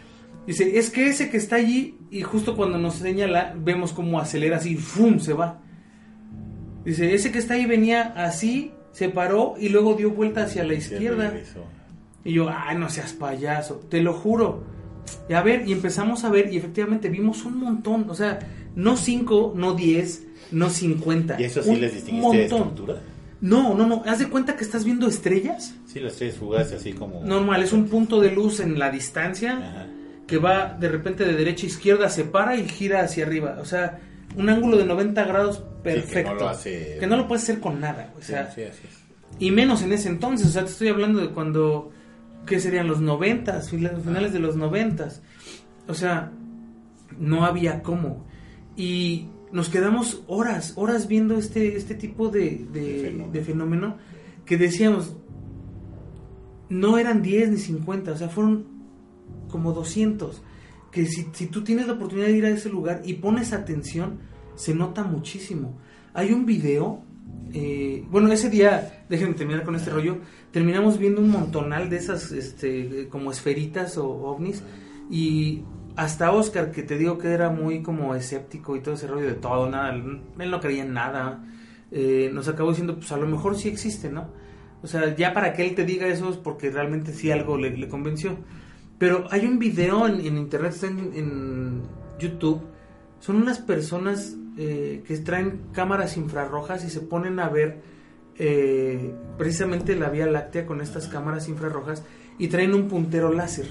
[0.46, 4.58] Dice, es que ese que está allí, y justo cuando nos señala, vemos como acelera
[4.58, 5.18] así, ¡fum!
[5.18, 5.60] se va.
[6.84, 10.74] Dice, ese que está ahí venía así, se paró y luego dio vuelta hacia la
[10.74, 11.34] izquierda.
[12.24, 14.62] Y yo, ay, no seas payaso, te lo juro.
[15.28, 18.38] Y a ver, y empezamos a ver, y efectivamente vimos un montón, o sea,
[18.76, 21.40] no cinco, no diez, no cincuenta.
[21.40, 23.00] ¿Y eso sí un les distinguiste de estructura?
[23.40, 25.74] No, no, no, haz de cuenta que estás viendo estrellas.
[25.87, 27.22] Sí, las tres fugaces así como...
[27.24, 29.87] Normal, es un punto de luz en la distancia Ajá.
[30.26, 33.56] que va de repente de derecha a izquierda, se para y gira hacia arriba.
[33.61, 33.98] O sea,
[34.37, 36.35] un ángulo de 90 grados perfecto.
[36.35, 38.12] no lo hace- Que no lo puedes hacer con nada.
[38.18, 38.98] O sea, sí, así es.
[39.38, 41.90] y menos en ese entonces, o sea, te estoy hablando de cuando,
[42.46, 45.22] ¿qué serían los noventas, finales de los noventas?
[45.88, 46.30] O sea,
[47.18, 48.26] no había cómo.
[48.76, 53.33] Y nos quedamos horas, horas viendo este, este tipo de, de, De fenómeno.
[53.33, 53.96] de fenómeno
[54.50, 55.16] que decíamos,
[56.68, 58.66] no eran 10 ni 50, o sea, fueron
[59.48, 60.42] como 200.
[60.90, 64.18] Que si, si tú tienes la oportunidad de ir a ese lugar y pones atención,
[64.56, 65.78] se nota muchísimo.
[66.14, 67.04] Hay un video,
[67.52, 70.18] eh, bueno, ese día, déjenme terminar con este rollo,
[70.50, 74.64] terminamos viendo un montonal de esas este, como esferitas o ovnis
[75.09, 75.62] y
[75.96, 79.35] hasta Oscar, que te digo que era muy como escéptico y todo ese rollo de
[79.35, 81.44] todo, nada, él no creía en nada,
[81.90, 84.29] eh, nos acabó diciendo, pues a lo mejor sí existe, ¿no?
[84.83, 87.88] O sea, ya para que él te diga eso es porque realmente sí algo le,
[87.88, 88.37] convenció.
[88.98, 91.83] Pero hay un video en, internet, está en, en
[92.18, 92.62] YouTube,
[93.18, 97.81] son unas personas eh, que traen cámaras infrarrojas y se ponen a ver
[98.37, 102.03] eh, precisamente la Vía Láctea con estas cámaras infrarrojas
[102.38, 103.66] y traen un puntero láser.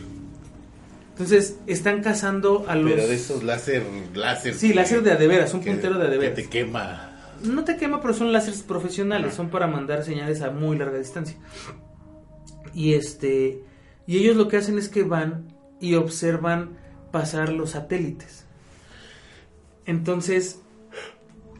[1.19, 2.93] Entonces están cazando a los...
[2.93, 3.83] Pero de esos láser,
[4.15, 4.53] láser.
[4.53, 6.47] Sí, que- láser de a de veras, un que- puntero de a de que te
[6.49, 7.33] quema.
[7.43, 11.35] No te quema, pero son láseres profesionales, son para mandar señales a muy larga distancia.
[12.73, 13.61] Y este
[14.07, 16.77] y ellos lo que hacen es que van y observan
[17.11, 18.45] pasar los satélites.
[19.85, 20.59] Entonces,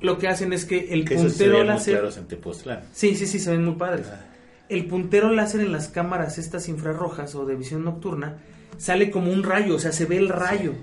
[0.02, 2.84] lo que hacen es que el Que se puntero muy láser claros en Tepoztlán.
[2.94, 4.08] Sí, sí, sí, se ven muy padres.
[4.10, 4.26] Ah.
[4.70, 8.38] El puntero láser en las cámaras estas infrarrojas o de visión nocturna
[8.80, 10.74] sale como un rayo, o sea, se ve el rayo.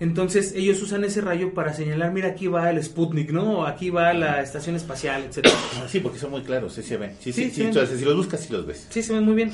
[0.00, 3.64] Entonces ellos usan ese rayo para señalar, mira, aquí va el Sputnik, ¿no?
[3.64, 5.54] Aquí va la estación espacial, etcétera.
[5.76, 7.12] Ah, Sí, porque son muy claros, sí se ven.
[7.20, 8.86] Sí, Sí, sí, sí, entonces, si los buscas, sí los ves.
[8.90, 9.52] Sí, se ven muy bien.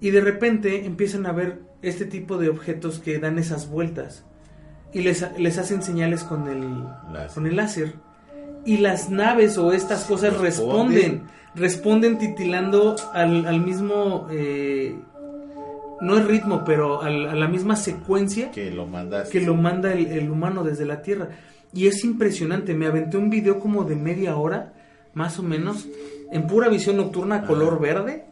[0.00, 4.24] Y de repente empiezan a ver este tipo de objetos que dan esas vueltas.
[4.92, 7.34] Y les, les hacen señales con el Láser.
[7.34, 7.94] con el láser.
[8.66, 10.94] Y las naves o estas cosas Responden.
[10.94, 11.22] responden.
[11.54, 14.26] Responden titilando al, al mismo...
[14.32, 14.96] eh,
[16.04, 18.86] no el ritmo, pero a la misma secuencia Que lo
[19.30, 21.30] que lo manda el, el humano desde la Tierra.
[21.72, 22.74] Y es impresionante.
[22.74, 24.74] Me aventé un video como de media hora,
[25.14, 25.88] más o menos,
[26.30, 28.26] en pura visión nocturna, color verde.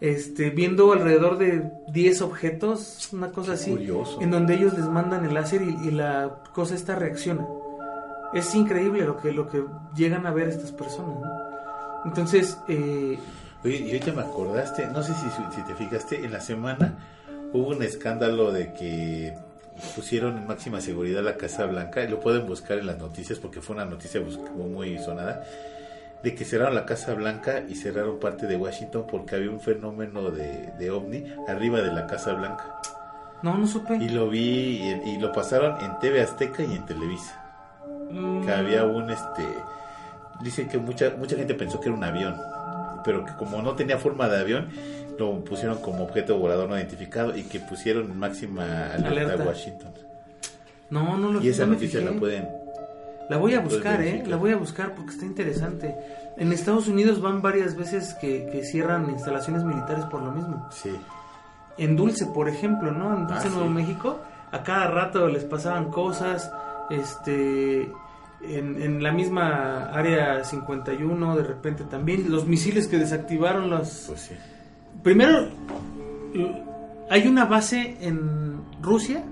[0.00, 4.22] Este, viendo alrededor de 10 objetos, una cosa así, curioso.
[4.22, 7.46] en donde ellos les mandan el láser y, y la cosa esta reacciona.
[8.32, 9.64] Es increíble lo que, lo que
[9.96, 11.20] llegan a ver estas personas.
[11.20, 11.28] ¿no?
[12.04, 13.18] Entonces, eh,
[13.64, 16.96] Oye, y ahorita me acordaste, no sé si, si te fijaste, en la semana
[17.52, 19.34] hubo un escándalo de que
[19.94, 23.60] pusieron en máxima seguridad la Casa Blanca, y lo pueden buscar en las noticias porque
[23.60, 25.44] fue una noticia muy sonada,
[26.22, 30.30] de que cerraron la Casa Blanca y cerraron parte de Washington porque había un fenómeno
[30.30, 32.80] de, de ovni arriba de la Casa Blanca.
[33.42, 33.96] no, no supe.
[33.96, 37.44] Y lo vi y, y lo pasaron en TV Azteca y en Televisa.
[38.10, 39.44] Mm, que había un este
[40.40, 42.36] dicen que mucha mucha gente pensó que era un avión
[43.04, 44.68] pero que como no tenía forma de avión
[45.18, 49.92] lo pusieron como objeto volador no identificado y que pusieron máxima alerta, a Washington
[50.90, 52.48] no, no lo y esa no noticia la pueden
[53.28, 54.22] La voy a buscar, ¿eh?
[54.26, 55.94] La voy a buscar porque está interesante.
[56.38, 60.66] En Estados Unidos van varias veces que, que cierran instalaciones militares por lo mismo.
[60.70, 60.90] sí
[61.76, 63.14] En Dulce, por ejemplo, ¿no?
[63.14, 63.74] En Dulce, Ah, Nuevo sí.
[63.74, 66.50] México, a cada rato les pasaban cosas.
[66.90, 67.92] Este.
[68.40, 72.30] En, en la misma área 51, de repente también.
[72.30, 74.04] Los misiles que desactivaron los.
[74.06, 74.34] pues sí
[75.02, 75.48] Primero,
[77.10, 79.24] hay una base en Rusia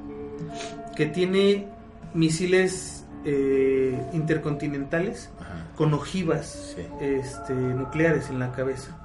[0.97, 1.67] que tiene
[2.15, 5.67] misiles eh, intercontinentales Ajá.
[5.77, 6.83] con ojivas Sí.
[7.01, 8.97] este, nucleares en la cabeza.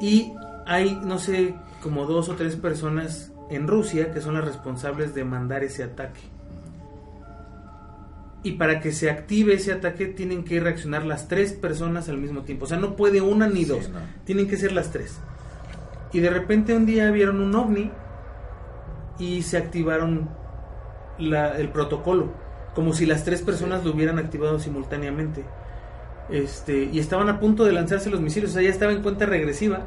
[0.00, 0.32] Y
[0.66, 5.24] hay, no sé, como dos o tres personas en Rusia que son las responsables de
[5.24, 6.20] mandar ese ataque.
[8.46, 12.42] Y para que se active ese ataque tienen que reaccionar las tres personas al mismo
[12.42, 12.64] tiempo.
[12.66, 13.88] O sea, no puede una ni Sí, dos.
[13.88, 13.98] no.
[14.24, 15.18] Tienen que ser las tres.
[16.12, 17.90] Y de repente un día vieron un ovni
[19.18, 20.28] y se activaron
[21.18, 22.28] la- el protocolo.
[22.74, 25.42] Como si las tres personas lo hubieran activado simultáneamente.
[26.30, 28.50] Este, y estaban a punto de lanzarse los misiles.
[28.50, 29.86] O sea, ya estaba en cuenta regresiva.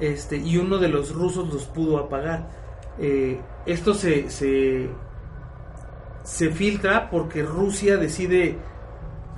[0.00, 2.48] Este, y uno de los rusos los pudo apagar.
[2.98, 4.88] Eh, esto se, se,
[6.30, 8.56] se filtra porque Rusia decide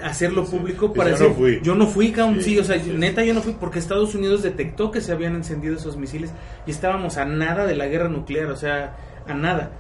[0.03, 1.61] hacerlo público para "Yo decir, no fui".
[1.63, 2.93] yo no fui, cabrón, Sí, sí, o sea, sí.
[2.97, 6.31] neta yo no fui porque Estados Unidos detectó que se habían encendido esos misiles
[6.67, 9.71] y estábamos a nada de la guerra nuclear, o sea, a nada.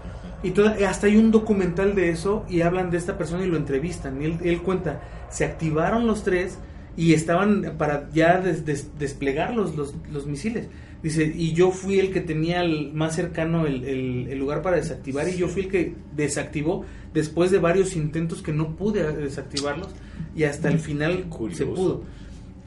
[0.42, 3.56] Y toda- hasta hay un documental de eso y hablan de esta persona y lo
[3.56, 4.20] entrevistan.
[4.20, 6.58] Y él, él cuenta, se activaron los tres
[6.96, 10.68] y estaban para ya des- des- desplegar los, los, los misiles.
[11.02, 14.76] Dice, y yo fui el que tenía el más cercano el, el- el lugar para
[14.76, 19.88] desactivar y yo fui el que desactivó después de varios intentos que no pude desactivarlos
[20.36, 22.02] y hasta el final se pudo.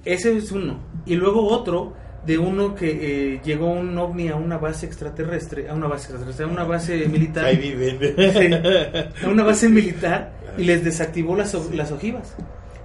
[0.03, 0.79] Ese es uno.
[1.05, 1.93] Y luego otro
[2.25, 6.45] de uno que eh, llegó un ovni a una base extraterrestre, a una base extraterrestre,
[6.45, 7.45] a una base militar.
[7.45, 7.99] ahí viven
[9.17, 12.35] Sí, a una base militar y les desactivó las, las ojivas.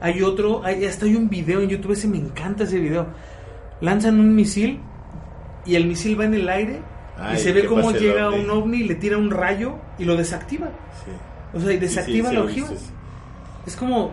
[0.00, 3.06] Hay otro, hay, hasta hay un video en YouTube, ese me encanta ese video.
[3.80, 4.78] Lanzan un misil
[5.66, 6.80] y el misil va en el aire
[7.16, 8.44] Ay, y se ve ¿qué cómo llega ovni?
[8.44, 10.68] un ovni, le tira un rayo y lo desactiva.
[11.04, 11.10] Sí.
[11.56, 12.68] O sea, y sí, desactiva sí la ojiva.
[12.68, 12.74] sí.
[13.66, 14.12] Es como,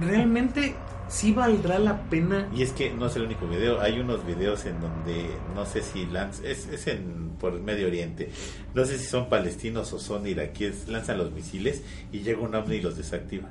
[0.00, 0.74] realmente
[1.08, 2.48] sí valdrá la pena.
[2.54, 5.82] Y es que no es el único video, hay unos videos en donde no sé
[5.82, 8.30] si lanzan, es, es en, por el Medio Oriente,
[8.74, 12.76] no sé si son palestinos o son iraquíes, lanzan los misiles y llega un ovni
[12.76, 13.48] y los desactiva.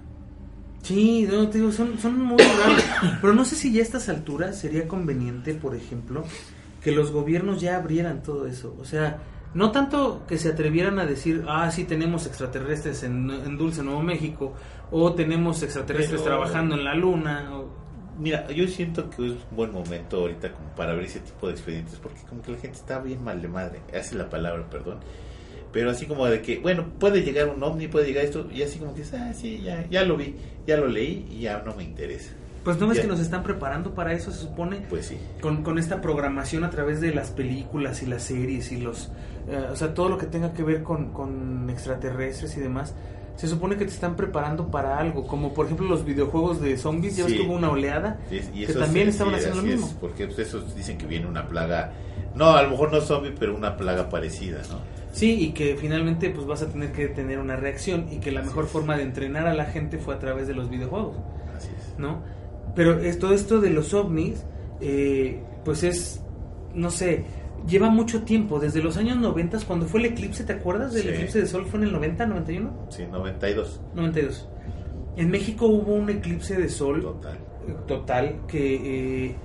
[0.81, 2.83] Sí, no, te digo, son, son muy raros.
[3.21, 6.25] Pero no sé si ya a estas alturas sería conveniente, por ejemplo,
[6.83, 8.75] que los gobiernos ya abrieran todo eso.
[8.79, 9.19] O sea,
[9.53, 14.01] no tanto que se atrevieran a decir, ah, sí, tenemos extraterrestres en, en Dulce, Nuevo
[14.01, 14.53] México,
[14.91, 17.49] o tenemos extraterrestres Pero- trabajando en la Luna.
[17.55, 17.83] o-
[18.19, 21.53] Mira, yo siento que es un buen momento ahorita como para abrir ese tipo de
[21.53, 24.99] expedientes, porque como que la gente está bien mal de madre, hace la palabra, perdón,
[25.71, 28.77] pero así como de que, bueno, puede llegar un ovni, puede llegar esto, y así
[28.77, 30.35] como que ah, sí, ya, ya lo vi,
[30.67, 32.33] ya lo leí y ya no me interesa.
[32.63, 34.85] Pues no ves que nos están preparando para eso, se supone.
[34.89, 35.17] Pues sí.
[35.41, 39.11] con, con esta programación a través de las películas y las series y los
[39.49, 42.93] eh, o sea todo lo que tenga que ver con, con extraterrestres y demás
[43.35, 47.17] se supone que te están preparando para algo como por ejemplo los videojuegos de zombies
[47.17, 49.73] ya ves que hubo una oleada Sí, y que también estaban sí, haciendo lo así
[49.73, 51.91] es, mismo porque pues, esos dicen que viene una plaga,
[52.35, 54.79] no, a lo mejor no zombie, pero una plaga parecida, ¿no?
[55.11, 58.41] Sí, y que finalmente pues vas a tener que tener una reacción y que la
[58.41, 61.17] mejor forma de entrenar a la gente fue a través de los videojuegos,
[61.57, 61.99] Así es.
[61.99, 62.21] ¿no?
[62.75, 64.43] Pero todo esto de los ovnis,
[64.81, 66.21] eh, pues es,
[66.73, 67.23] no sé,
[67.67, 71.09] lleva mucho tiempo, desde los años 90, cuando fue el eclipse, ¿te acuerdas del Sí.
[71.09, 71.65] eclipse de sol?
[71.65, 72.87] ¿Fue en el 90, 91?
[72.89, 73.79] Sí, 92.
[73.95, 74.49] 92.
[75.15, 77.37] En México hubo un eclipse de sol Total.
[77.87, 79.35] total que eh,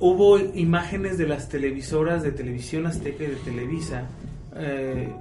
[0.00, 4.06] hubo imágenes de las televisoras de televisión azteca y de Televisa
[4.56, 5.12] eh,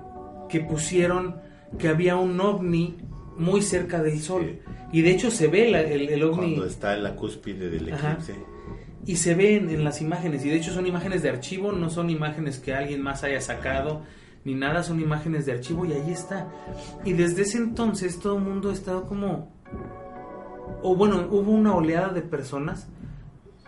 [0.50, 1.36] que pusieron
[1.78, 2.98] que había un ovni
[3.38, 4.60] muy cerca del sol
[4.92, 7.94] y de hecho se ve la- el, el ovni Cuando está en la cúspide del
[7.94, 8.12] Ajá.
[8.14, 8.36] eclipse.
[9.06, 12.10] y se ven en las imágenes y de hecho son imágenes de archivo no son
[12.10, 14.02] imágenes que alguien más haya sacado
[14.44, 16.48] ni nada son imágenes de archivo y ahí está
[17.06, 19.52] y desde ese entonces todo el mundo ha estado como
[20.84, 22.88] o bueno hubo una oleada de personas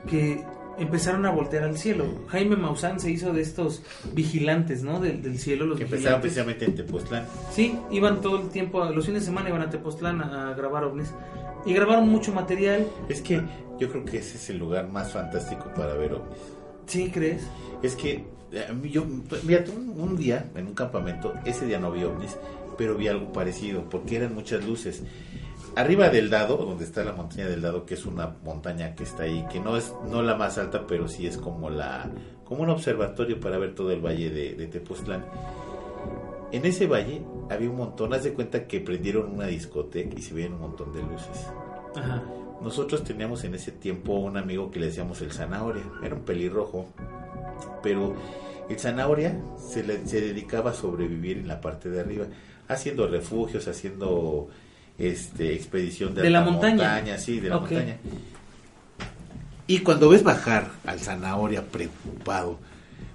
[0.08, 0.44] que
[0.78, 3.84] empezaron a voltear al cielo Jaime Maussan se hizo de estos
[4.14, 7.26] vigilantes no del, del cielo los Que vigilantes precisamente en Tepoztlán.
[7.52, 10.84] Sí, iban todo el tiempo, los fines de semana iban a Tepoztlán a, a grabar
[10.84, 11.14] ovnis
[11.66, 12.88] y grabaron mucho material.
[13.10, 13.42] Es que
[13.80, 16.40] yo creo que ese es el lugar más fantástico para ver ovnis.
[16.86, 17.44] ¿Sí crees?
[17.82, 19.06] Es que eh, yo,
[19.44, 19.64] mira,
[19.96, 22.38] un día en un campamento, ese día no vi ovnis,
[22.78, 25.04] pero vi algo parecido, porque eran muchas luces.
[25.76, 29.24] Arriba del Dado, donde está la montaña del Dado, que es una montaña que está
[29.24, 32.10] ahí, que no es no la más alta, pero sí es como la
[32.46, 35.26] como un observatorio para ver todo el valle de, de Tepoztlán.
[36.52, 40.36] En ese valle había un montón, haz de cuenta que prendieron una discoteca y se
[40.36, 41.48] veían un montón de luces.
[41.96, 42.22] Ajá.
[42.62, 46.86] Nosotros teníamos en ese tiempo un amigo que le decíamos el zanahoria, era un pelirrojo,
[47.82, 48.14] pero
[48.70, 52.26] el zanahoria se, le- se dedicaba a sobrevivir en la parte de arriba,
[52.68, 54.48] haciendo refugios, haciendo
[55.04, 57.18] este expedición de, De la alta montaña.
[57.18, 57.72] sí, de la Ok.
[57.72, 57.98] montaña.
[59.68, 62.60] Y cuando ves bajar al zanahoria preocupado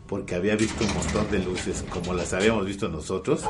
[0.06, 3.44] porque había visto un montón de luces como las habíamos visto nosotros,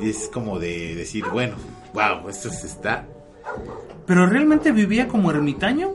[0.00, 1.56] es como de decir, bueno,
[1.92, 3.06] wow, esto se está
[4.06, 5.94] ¿Pero realmente vivía como ermitaño?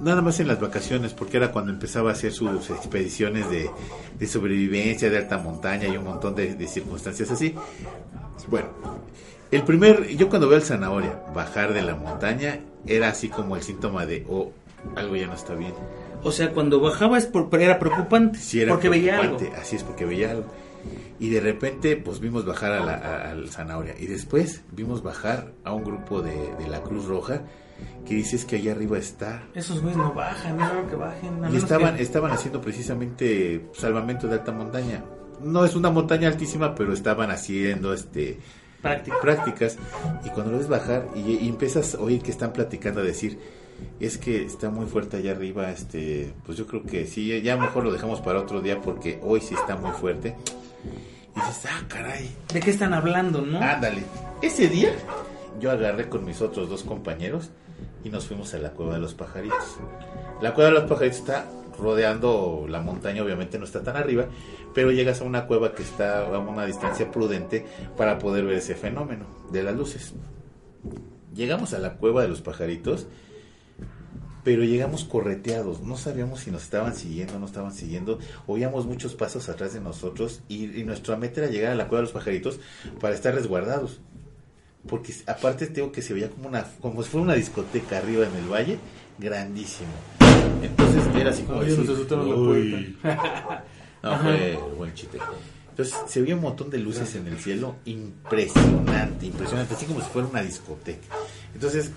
[0.00, 3.68] Nada más en las vacaciones, porque era cuando empezaba a hacer sus expediciones de,
[4.18, 7.54] de sobrevivencia, de alta montaña y un montón de, de circunstancias así.
[8.48, 8.68] Bueno,
[9.50, 13.62] el primer, yo cuando veo al zanahoria bajar de la montaña, era así como el
[13.62, 14.52] síntoma de, oh,
[14.96, 15.72] algo ya no está bien.
[16.22, 18.38] O sea, cuando bajaba es por, era preocupante.
[18.38, 19.36] Sí, era porque veía algo.
[19.36, 20.46] preocupante, Así es, porque veía algo.
[21.18, 23.94] Y de repente, pues vimos bajar a la, a- al zanahoria.
[23.98, 27.42] Y después vimos bajar a un grupo de, de la Cruz Roja
[28.06, 31.40] que dices que allá arriba está Esos güeyes no bajan, es raro que bajen.
[31.52, 35.04] Y estaban, que- estaban haciendo precisamente salvamento de alta montaña.
[35.42, 38.38] No es una montaña altísima, pero estaban haciendo este
[38.82, 39.16] Práctica.
[39.20, 39.78] prácticas.
[40.24, 43.38] Y cuando lo ves bajar y, y empiezas a oír que están platicando, a decir,
[44.00, 47.84] es que está muy fuerte allá arriba, este, pues yo creo que sí, ya mejor
[47.84, 50.34] lo dejamos para otro día porque hoy sí está muy fuerte.
[51.34, 53.60] Y dices, ah, caray, ¿De qué están hablando, no?
[53.60, 54.02] ándale.
[54.42, 54.92] Ese día
[55.60, 57.50] yo agarré con mis otros dos compañeros
[58.04, 59.78] y nos fuimos a la cueva de los pajaritos.
[60.40, 61.46] La cueva de los pajaritos está
[61.78, 64.26] rodeando la montaña, obviamente no está tan arriba,
[64.76, 67.64] pero llegas a una cueva que está a una distancia prudente
[67.96, 70.12] para poder ver ese fenómeno de las luces.
[71.34, 73.06] Llegamos a la cueva de los pajaritos,
[74.44, 79.14] pero llegamos correteados, no sabíamos si nos estaban siguiendo o no estaban siguiendo, oíamos muchos
[79.14, 82.12] pasos atrás de nosotros y, y nuestra meta era llegar a la cueva de los
[82.12, 82.60] pajaritos
[83.00, 84.02] para estar resguardados.
[84.86, 88.36] Porque aparte tengo que se veía como una como si fuera una discoteca arriba en
[88.36, 88.78] el valle,
[89.18, 89.88] grandísimo.
[90.62, 92.96] Entonces era así como Ay, decir, nos asustaron la "Uy".
[94.02, 95.18] No, fue buen chiste.
[95.70, 100.06] Entonces se veía un montón de luces en el cielo, impresionante, impresionante, así como si
[100.08, 101.06] fuera una discoteca.
[101.54, 101.90] Entonces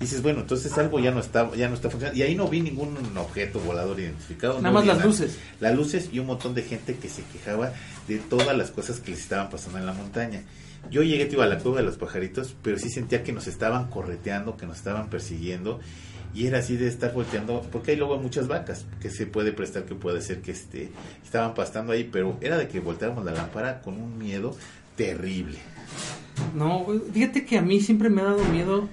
[0.00, 2.18] dices, bueno, entonces algo ya no está, ya no está funcionando.
[2.18, 4.54] Y ahí no vi ningún objeto volador identificado.
[4.54, 5.38] Nada no más las luces.
[5.60, 7.72] Las luces y un montón de gente que se quejaba
[8.08, 10.42] de todas las cosas que les estaban pasando en la montaña.
[10.90, 13.90] Yo llegué tío, a la cueva de los pajaritos, pero sí sentía que nos estaban
[13.90, 15.80] correteando, que nos estaban persiguiendo.
[16.36, 19.86] Y era así de estar volteando, porque hay luego muchas vacas, que se puede prestar
[19.86, 20.90] que puede ser que este,
[21.24, 24.54] estaban pastando ahí, pero era de que volteáramos la lámpara con un miedo
[24.96, 25.56] terrible.
[26.54, 28.86] No, fíjate que a mí siempre me ha dado miedo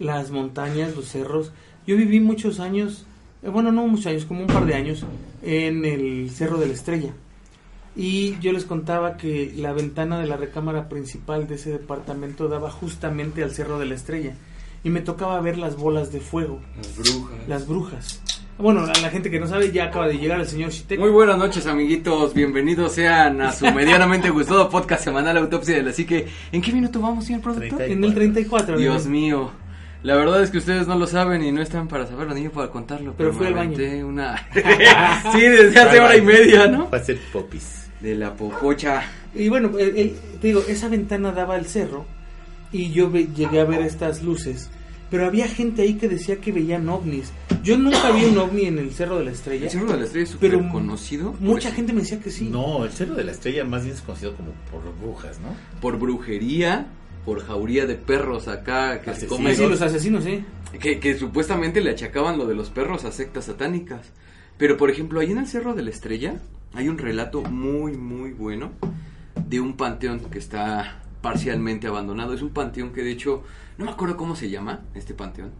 [0.00, 1.52] las montañas, los cerros.
[1.86, 3.06] Yo viví muchos años,
[3.44, 5.04] eh, bueno, no muchos años, como un par de años,
[5.44, 7.12] en el Cerro de la Estrella.
[7.94, 12.72] Y yo les contaba que la ventana de la recámara principal de ese departamento daba
[12.72, 14.34] justamente al Cerro de la Estrella.
[14.84, 17.48] Y me tocaba ver las bolas de fuego, Las brujas.
[17.48, 18.22] las brujas.
[18.58, 20.98] Bueno, a la gente que no sabe, ya acaba de llegar el señor Shitek.
[20.98, 22.34] Muy buenas noches, amiguitos.
[22.34, 26.26] Bienvenidos sean a su medianamente gustado podcast semanal Autopsia de la Psique.
[26.50, 27.76] ¿En qué minuto vamos, señor productor?
[27.78, 28.78] Treinta En el 34.
[28.78, 29.50] Dios mío.
[30.02, 32.52] La verdad es que ustedes no lo saben y no están para saberlo ni yo
[32.52, 33.14] para contarlo.
[33.16, 34.06] Pero al me baño.
[34.06, 34.36] Una...
[35.32, 36.88] sí, desde hace hora y media, ¿no?
[36.90, 37.88] Va a ser popis.
[38.00, 39.02] De la popocha.
[39.34, 42.06] Y bueno, el- el- te digo, esa ventana daba al cerro
[42.72, 44.70] y yo ve- llegué a ver estas luces,
[45.10, 47.32] pero había gente ahí que decía que veían ovnis.
[47.62, 50.04] Yo nunca vi un ovni en el Cerro de la Estrella, El Cerro de la
[50.04, 51.34] Estrella es súper pero conocido.
[51.40, 52.48] mucha gente me decía que sí.
[52.50, 55.48] No, el Cerro de la Estrella más bien es conocido como por brujas, ¿no?
[55.80, 56.86] Por brujería,
[57.24, 59.36] por jauría de perros acá que se Asesinos.
[59.36, 59.52] comen.
[59.52, 60.44] Ah, sí, los asesinos, sí.
[60.78, 64.12] Que, que supuestamente le achacaban lo de los perros a sectas satánicas.
[64.58, 66.34] Pero por ejemplo, ahí en el Cerro de la Estrella
[66.74, 68.72] hay un relato muy, muy bueno
[69.48, 71.00] de un panteón que está
[71.32, 72.32] parcialmente abandonado.
[72.34, 73.42] Es un panteón que de hecho,
[73.76, 75.50] no me acuerdo cómo se llama este panteón.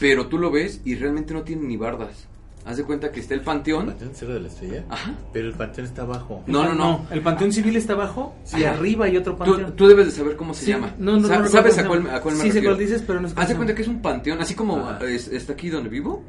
[0.00, 2.26] Pero tú lo ves y realmente no tiene ni bardas.
[2.64, 3.86] Haz de cuenta que está el ¿El panteón.
[3.86, 4.84] Panteón Cerro de la Estrella?
[4.88, 5.14] Ajá.
[5.32, 6.42] Pero el panteón está abajo.
[6.48, 7.06] No, no, no.
[7.12, 9.76] El Panteón Civil está abajo y arriba hay otro panteón.
[9.76, 10.92] tú debes de saber cómo se Sí, llama.
[10.98, 12.16] no, no, Sa- no ¿Sabes a cuál, llama.
[12.16, 12.74] a cuál me Sí sé refiero?
[12.76, 15.28] cuál dices, pero no cómo Haz de cuenta que es un panteón, así como es-
[15.28, 16.24] está aquí donde vivo.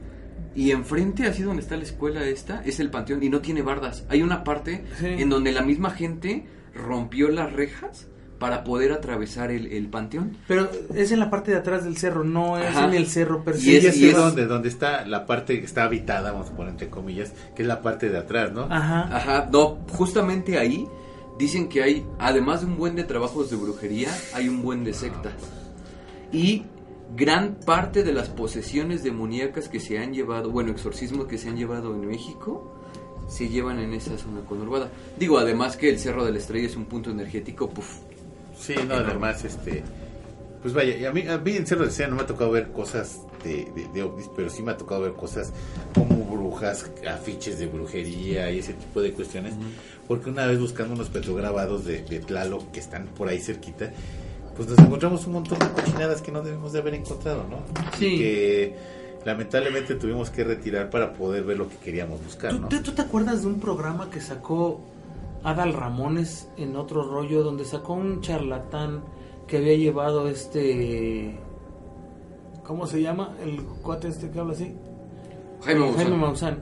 [0.56, 4.06] Y enfrente, así donde está la escuela esta, es el panteón y no tiene bardas.
[4.10, 5.06] Hay una parte Sí.
[5.08, 6.46] en donde la misma gente
[6.76, 8.08] rompió las rejas
[8.40, 10.38] para poder atravesar el, el panteón.
[10.48, 12.86] Pero es en la parte de atrás del cerro, no es Ajá.
[12.86, 13.78] en el cerro per Y se.
[13.88, 16.56] es- Sí, y es es- donde, donde está la parte que está habitada, vamos a
[16.56, 18.68] poner entre comillas, que es la parte de atrás, ¿no?
[18.70, 19.10] Ajá.
[19.16, 20.88] Ajá, no, justamente ahí
[21.40, 24.94] dicen que hay, además de un buen de trabajos de brujería, hay un buen de
[24.94, 25.34] sectas.
[26.32, 26.64] Y
[27.16, 31.56] gran parte de las posesiones demoníacas que se han llevado, bueno, exorcismos que se han
[31.58, 32.74] llevado en México,
[33.28, 34.90] se llevan en esa zona conurbada.
[35.18, 37.98] Digo, además que el Cerro de la Estrella es un punto energético, puf.
[38.60, 39.84] Sí, no, además, este,
[40.62, 42.68] pues vaya, a mí, a mí en Cerro de Estrella no me ha tocado ver
[42.72, 45.54] cosas de, de, de ovnis, pero sí me ha tocado ver cosas
[45.94, 49.54] como brujas, afiches de brujería y ese tipo de cuestiones,
[50.08, 53.92] porque una vez buscando unos petrograbados de, de Tlaloc que están por ahí cerquita,
[54.56, 57.60] pues nos encontramos un montón de cochinadas que no debemos de haber encontrado, ¿no?
[57.98, 58.08] Sí.
[58.08, 58.76] Y que
[59.24, 62.68] lamentablemente tuvimos que retirar para poder ver lo que queríamos buscar, ¿Tú, ¿no?
[62.70, 64.82] tú- tú te acuerdas de un programa que sacó
[65.48, 69.02] Adal Ramones en otro rollo, donde sacó un charlatán
[69.48, 71.40] que había llevado este...
[72.66, 73.34] ¿Cómo se llama?
[73.42, 74.76] El cuate este que habla así.
[75.62, 76.04] Jaime Maussan.
[76.04, 76.58] Jaime Maussan.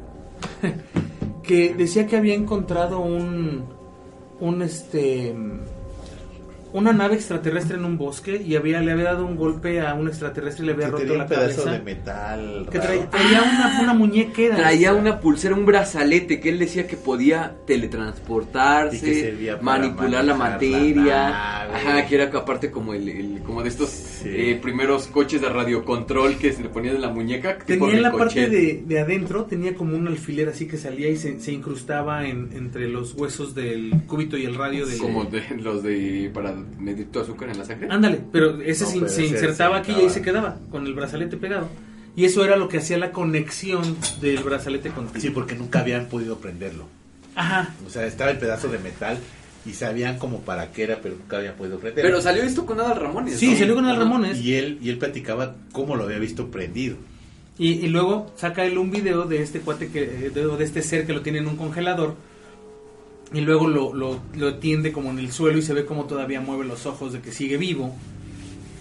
[1.44, 3.66] que decía que había encontrado un...
[4.40, 5.36] Un este...
[6.74, 10.10] Una nave extraterrestre en un bosque y había, le había dado un golpe a un
[10.10, 11.72] extraterrestre y le había Que roto tenía la un pedazo cabeza.
[11.72, 12.68] de metal.
[12.70, 14.56] Que traía, traía una, una muñequera.
[14.58, 20.36] Traía una pulsera, un brazalete que él decía que podía Y teletransportarse, que manipular la
[20.36, 21.30] materia.
[21.30, 21.30] la
[21.68, 21.74] nave.
[21.76, 24.32] Ajá, que era aparte como el, el- como de estos Sí.
[24.34, 27.60] eh, primeros coches de radiocontrol que se le ponían en la muñeca.
[27.60, 31.18] Tenía en la parte de, de adentro, tenía como un alfiler así que salía y
[31.18, 34.98] se, se incrustaba en, entre los huesos del cúbito y el radio del...
[34.98, 37.88] como de los de para medir tu azúcar en la sangre.
[37.90, 40.86] Ándale, pero ese No, se, pero se insertaba se aquí y ahí se quedaba, con
[40.88, 41.70] el brazalete pegado.
[42.16, 45.20] Y eso era lo que hacía la conexión del brazalete contigo.
[45.20, 46.86] Sí, porque nunca habían podido prenderlo.
[47.36, 47.76] Ajá.
[47.86, 49.18] O sea, estaba el pedazo de metal
[49.66, 52.10] y sabían como para qué era, pero nunca habían podido prenderlo.
[52.10, 53.40] Pero salió esto con Adal Ramones.
[53.40, 53.58] Sí, ¿no?
[53.58, 54.00] salió con Adal.
[54.00, 54.40] Ramones.
[54.40, 56.98] Y él, y él platicaba cómo lo había visto prendido.
[57.58, 61.06] Y, y luego saca él un video de este cuate que de, de este ser
[61.08, 62.16] que lo tiene en un congelador
[63.34, 66.42] y luego lo, lo, lo tiende como en el suelo y se ve como todavía
[66.42, 67.96] mueve los ojos de que sigue vivo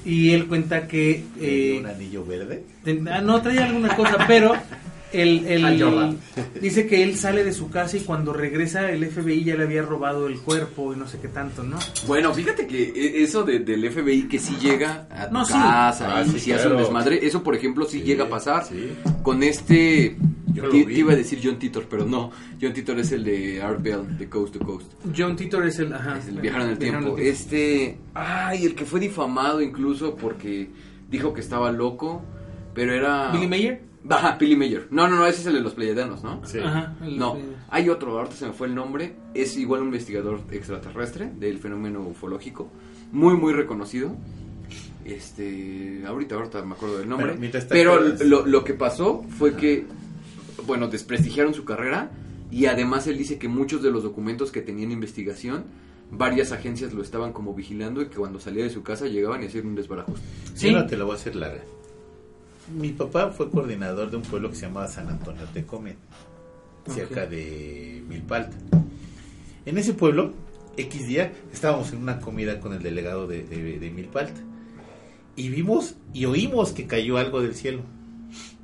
[0.05, 2.63] y él cuenta que eh, un anillo verde.
[2.85, 4.53] ten- ah, no traía alguna cosa pero
[5.15, 6.19] el, el- Al Jordan.
[6.61, 9.83] dice que él sale de su casa y cuando regresa el FBI ya le había
[9.83, 13.61] robado el cuerpo y no sé qué tanto no Bueno, fíjate que e- eso de-
[13.61, 15.53] del FBI que sí llega a tu No, sí.
[15.55, 18.29] casa Ah, y sí, si hace un desmadre, eso por ejemplo sí, Sí, llega a
[18.29, 18.65] pasar.
[18.65, 18.91] sí.
[19.23, 20.17] Con este
[20.53, 22.31] Yo lo te, iba a decir John Titor, pero no.
[22.61, 24.93] John Titor es el de Art Bell, de Coast to Coast.
[25.17, 27.19] John Titor es el ajá, Es el viajero en el viajero tiempo.
[27.21, 30.69] Este, ay, el que fue difamado incluso porque
[31.11, 32.23] dijo que estaba loco,
[32.75, 34.89] pero era Billy Mayer Ajá, Billy Mayer.
[34.91, 36.41] No, no, no, ese es el de los Pleiadianos, ¿no?
[36.47, 36.59] Sí.
[36.59, 37.39] Ajá, el- No,
[37.71, 42.01] hay otro, ahorita se me fue el nombre, es igual un investigador extraterrestre del fenómeno
[42.03, 42.71] ufológico,
[43.13, 44.15] muy, muy reconocido.
[45.05, 47.33] Este, ahorita, ahorita me acuerdo del nombre.
[47.75, 49.87] Pero lo, lo que pasó fue que,
[50.67, 52.11] bueno, desprestigiaron su carrera
[52.51, 55.65] y además él dice que muchos de los documentos que tenían investigación,
[56.11, 59.47] varias agencias lo estaban como vigilando y que cuando salía de su casa llegaban y
[59.47, 60.21] hacían un desbarajuste.
[60.55, 60.71] Sí.
[60.73, 61.63] No te lo voy a hacer larga.
[62.73, 65.97] Mi papá fue coordinador de un pueblo que se llamaba San Antonio Tecome,
[66.87, 67.29] cerca Ok.
[67.31, 68.57] de Milpalta.
[69.67, 70.33] En ese pueblo,
[70.77, 74.41] X día, estábamos en una comida con el delegado de, de- de Milpalta.
[75.37, 77.83] Y vimos y oímos que cayó algo del cielo.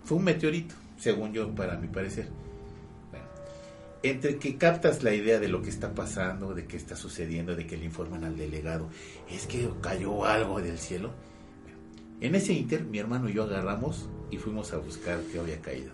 [0.05, 2.29] Fue un meteorito, según yo, para mi parecer.
[4.03, 7.67] Entre que captas la idea de lo que está pasando, de qué está sucediendo, de
[7.67, 8.89] que le informan al delegado,
[9.31, 11.11] es que cayó algo del cielo.
[12.21, 15.91] En ese inter, mi hermano y yo agarramos y fuimos a buscar qué había caído.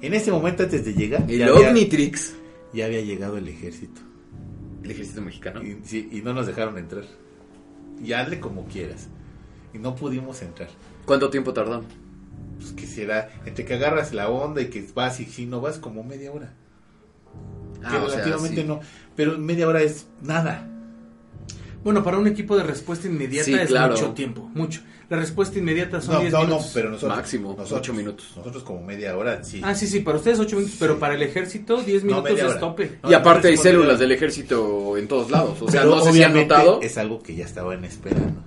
[0.00, 2.34] En ese momento, antes de llegar, El ya había, Omnitrix.
[2.72, 4.00] ya había llegado el ejército.
[4.82, 5.62] El ejército mexicano.
[5.62, 7.04] Y, sí, y no nos dejaron entrar.
[8.02, 9.08] Y hazle como quieras.
[9.72, 10.70] Y no pudimos entrar.
[11.06, 11.84] ¿Cuánto tiempo tardaron?
[12.58, 15.78] Pues que será, entre que agarras la onda y que vas y si no vas,
[15.78, 16.52] como media hora.
[17.80, 18.66] que Ah, o sea, relativamente sí.
[18.68, 18.80] no.
[19.14, 20.68] Pero media hora es nada.
[21.84, 23.94] Bueno, para un equipo de respuesta inmediata Sí, es claro.
[23.94, 24.80] mucho tiempo, mucho.
[25.12, 26.70] La respuesta inmediata son No, 10 no, no, minutos.
[26.72, 27.16] pero nosotros.
[27.18, 28.32] Máximo, nosotros, ocho minutos.
[28.34, 29.60] Nosotros como media hora, sí.
[29.62, 32.44] Ah, sí, sí, para ustedes 8 minutos, pero para el ejército 10 No, minutos es
[32.44, 32.58] hora.
[32.60, 32.98] tope.
[33.02, 35.60] No, y aparte hay células del ejército en todos lados.
[35.60, 36.80] O sea, Pero no sé si han notado.
[36.80, 38.42] Es algo que ya estaban esperando.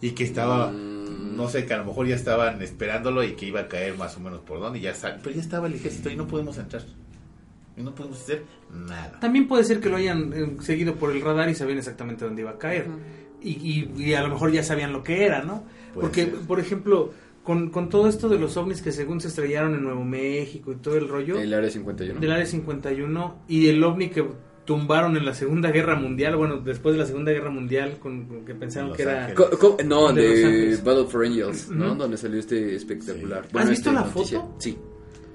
[0.00, 1.36] Y que estaba, Mm.
[1.36, 4.16] no sé, que a lo mejor ya estaban esperándolo y que iba a caer más
[4.16, 4.78] o menos por dónde.
[4.78, 6.82] Y ya está, pero ya estaba el ejército y no podemos entrar.
[7.76, 9.18] Y no podemos hacer nada.
[9.20, 12.42] También puede ser que lo hayan eh, seguido por el radar y sabían exactamente dónde
[12.42, 12.86] iba a caer.
[13.42, 13.50] Y,
[13.96, 15.64] y- y a lo mejor ya sabían lo que era, ¿no?
[15.94, 16.34] Puede Porque, ser.
[16.46, 17.10] por ejemplo,
[17.42, 20.76] con, con todo esto de los ovnis que según se estrellaron en Nuevo México y
[20.76, 22.18] todo el rollo El área 51.
[22.20, 24.24] del área 51 y el ovni que
[24.64, 28.44] tumbaron en la Segunda Guerra Mundial, bueno, después de la Segunda Guerra Mundial, con, con
[28.44, 29.26] que pensaron Los que era...
[29.26, 29.48] Ángeles.
[29.50, 30.76] Co- co- no, De.
[30.84, 31.94] Battle for Angels, ¿no?
[31.94, 33.46] Donde salió este espectacular.
[33.48, 33.56] Sí.
[33.58, 34.40] ¿Has visto este la noticia.
[34.40, 34.54] foto?
[34.58, 34.76] Sí,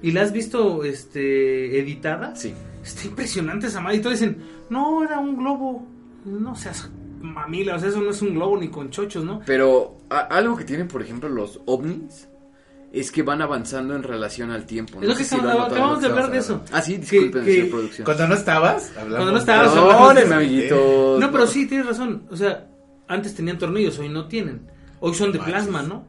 [0.02, 2.34] ¿Y la has visto este editada?
[2.36, 2.52] sí.
[2.84, 3.98] Está impresionante esa madre.
[3.98, 4.36] Y todos dicen,
[4.68, 5.86] no, era un globo.
[6.26, 6.90] No seas
[7.22, 9.40] mamila, o sea, eso no es un globo ni con chochos, ¿no?
[9.46, 12.28] Pero a- algo que tienen, por ejemplo, los ovnis
[12.92, 15.00] es que van avanzando en relación al tiempo.
[15.00, 16.62] Es lo que si lo acabamos, de hablar de eso.
[16.72, 18.04] Ah, sí, disculpen, Que- que- señor producción.
[18.04, 19.08] Cuando no estabas, hablamos.
[19.16, 21.20] Cuando no estabas, Perdónenme, hablamos- amiguitos.
[21.20, 22.24] No, pero sí, tienes razón.
[22.30, 22.66] O sea,
[23.08, 24.70] antes tenían tornillos, hoy no tienen.
[25.00, 25.54] Hoy son de Manches.
[25.54, 26.04] plasma, ¿no?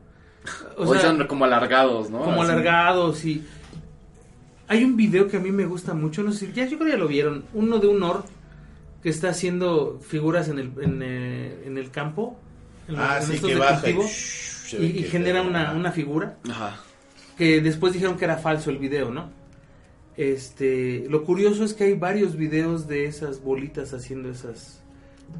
[0.77, 2.19] O Hoy sea, son como alargados, ¿no?
[2.19, 2.51] como Así.
[2.51, 3.43] alargados y...
[4.67, 6.97] Hay un video que a mí me gusta mucho, no sé, ya yo creo que
[6.97, 7.45] ya lo vieron.
[7.53, 8.23] Uno de un or
[9.03, 12.39] que está haciendo figuras en el, en, eh, en el campo.
[12.87, 15.73] en los- Ah, en sí, estos que baja y, y, ve y que genera una,
[15.73, 16.37] una figura.
[16.49, 16.79] Ajá.
[17.37, 19.29] que después dijeron que era falso el video, ¿no?
[20.17, 24.81] Este, lo curioso es que hay varios videos de esas bolitas haciendo esas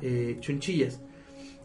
[0.01, 0.99] eh, chunchillas,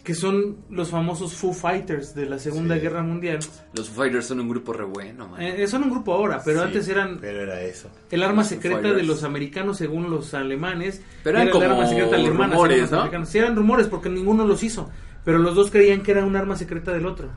[0.04, 2.80] que son los famosos Foo Fighters de la Segunda Sí.
[2.80, 3.40] Guerra Mundial.
[3.74, 5.42] Los Foo Fighters son un grupo re bueno, man.
[5.42, 7.90] Eh, son un grupo ahora, pero Sí, antes eran Pero era eso.
[8.10, 11.02] el arma los secreta de los americanos según los alemanes.
[11.22, 12.98] Pero eran era el arma secreta alemana, rumores, ¿no?
[13.00, 13.28] americanos.
[13.28, 14.88] Sí, eran rumores porque ninguno los hizo,
[15.24, 17.28] pero los dos creían que era un arma secreta del otro.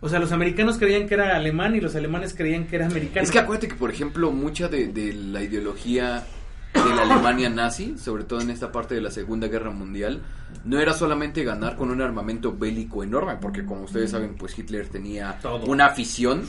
[0.00, 3.24] O sea, los americanos creían que era alemán y los alemanes creían que era americano.
[3.24, 6.24] Es que acuérdate que, por ejemplo, mucha de, de la ideología
[6.74, 10.22] de la Alemania nazi, sobre todo en esta parte de la Segunda Guerra Mundial,
[10.64, 14.88] no era solamente ganar con un armamento bélico enorme, porque como ustedes saben, pues Hitler
[14.88, 15.66] tenía Todo.
[15.66, 16.42] una afición,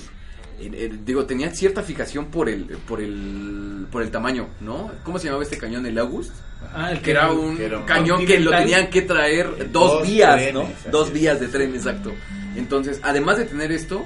[0.59, 4.91] eh, eh, digo, tenía cierta fijación por el, por el, por el tamaño, ¿no?
[5.03, 5.85] ¿Cómo se llamaba este cañón?
[5.85, 6.33] El August.
[6.73, 9.93] Ah, el Que era un que era un cañón que lo tenían que traer dos,
[9.93, 10.91] Dos vías, trenes, ¿no?
[10.91, 12.11] Dos vías de tren, exacto.
[12.55, 14.05] Entonces, además de tener esto,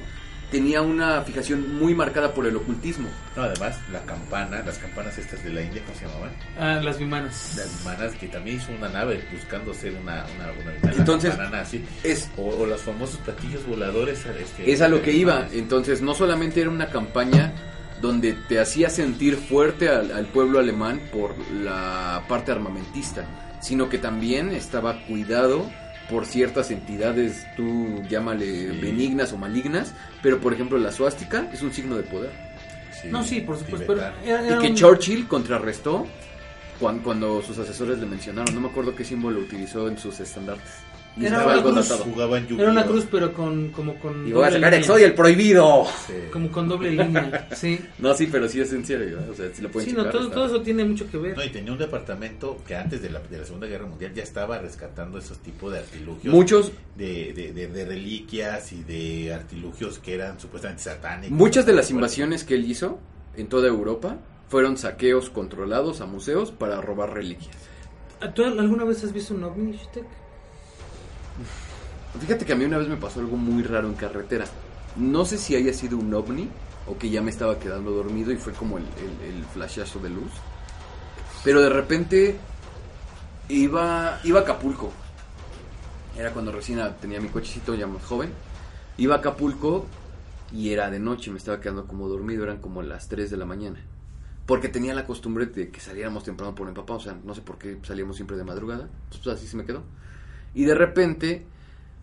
[0.54, 3.10] tenía una fijación muy marcada por el ocultismo.
[3.36, 6.32] No, además, la campana, las campanas estas de la India, ¿cómo se llamaban?
[6.60, 7.56] Ah, las vimanas.
[7.58, 11.84] Las manas que también hizo una nave buscando ser una, una, una, Entonces, nazi.
[12.04, 14.24] Es, O, o los famosos platillos voladores.
[14.28, 15.48] Este, es a lo que iba.
[15.52, 17.52] Entonces, no solamente era una campaña
[18.00, 23.26] donde te hacía sentir fuerte al, al pueblo alemán por la parte armamentista,
[23.60, 25.68] sino que también estaba cuidado
[26.10, 28.80] por ciertas entidades, tú llámale Sí.
[28.82, 32.32] benignas o malignas, pero por ejemplo la suástica es un signo de poder.
[33.02, 33.86] Sí, No, sí, por supuesto.
[33.88, 36.06] Pero Y que un- Churchill contrarrestó
[36.80, 38.54] cuan- cuando, sus asesores le mencionaron.
[38.56, 40.72] No me acuerdo qué símbolo utilizó en sus estandartes.
[41.16, 42.58] Y Era estaba una cruz.
[42.60, 44.80] Era una cruz, pero con, como con Y voy a sacar línea.
[44.80, 45.86] Exodia el prohibido.
[46.08, 46.14] Sí.
[46.32, 47.80] Como con doble línea, sí.
[48.00, 49.18] No, sí, pero sí es en serio.
[49.18, 49.30] ¿verdad?
[49.30, 51.38] O sea, si lo pueden Sí, no, todo, eso tiene mucho que ver.
[51.38, 54.24] No, y tenía un departamento que antes de la, de la Segunda Guerra Mundial ya
[54.24, 56.34] estaba rescatando esos tipos de artilugios.
[56.34, 61.38] Muchos, De, de, de- de reliquias y de artilugios que eran supuestamente satánicos.
[61.38, 63.00] muchas de las invasiones que él hizo
[63.38, 64.18] en toda Europa
[64.50, 67.56] fueron saqueos controlados a museos para robar reliquias.
[68.34, 69.78] ¿Tú alguna vez has visto un ovni?
[72.20, 74.46] Fíjate que a mí una vez me pasó algo muy raro en carretera.
[74.96, 76.50] No sé si haya sido un ovni
[76.88, 80.10] o que ya me estaba quedando dormido y fue como el, el, el flashazo de
[80.10, 80.32] luz.
[81.44, 82.38] Pero de repente
[83.50, 84.92] iba, iba a Acapulco.
[86.18, 88.32] Era cuando recién tenía mi cochecito ya más joven.
[88.98, 89.88] Iba a Acapulco
[90.52, 93.46] y era de noche, me estaba quedando como dormido, eran como las 3 de la
[93.46, 93.80] mañana.
[94.46, 97.42] Porque tenía la costumbre de que saliéramos temprano por mi papá, o sea, no sé
[97.42, 99.84] por qué salíamos siempre de madrugada, pues así se me quedó.
[100.54, 101.46] Y de repente,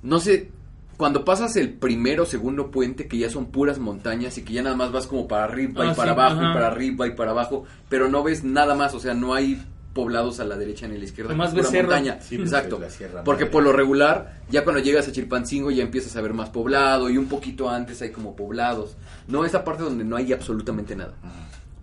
[0.02, 0.50] no sé,
[0.96, 4.62] cuando pasas el primero o segundo puente, que ya son puras montañas y que ya
[4.62, 6.50] nada más vas como para arriba Ah, y para sí, abajo ajá.
[6.50, 9.62] y para arriba y para abajo, pero no ves nada más, o sea, no hay
[9.94, 12.20] poblados a la derecha ni a la izquierda, ves pura montaña.
[12.20, 12.76] Sí, pues, Exacto.
[12.76, 13.52] es la Sierra Porque Madre.
[13.52, 17.16] por lo regular, ya cuando llegas a Chilpancingo ya empiezas a ver más poblado y
[17.18, 18.96] un poquito antes hay como poblados.
[19.26, 21.14] No, esa parte donde no hay absolutamente nada.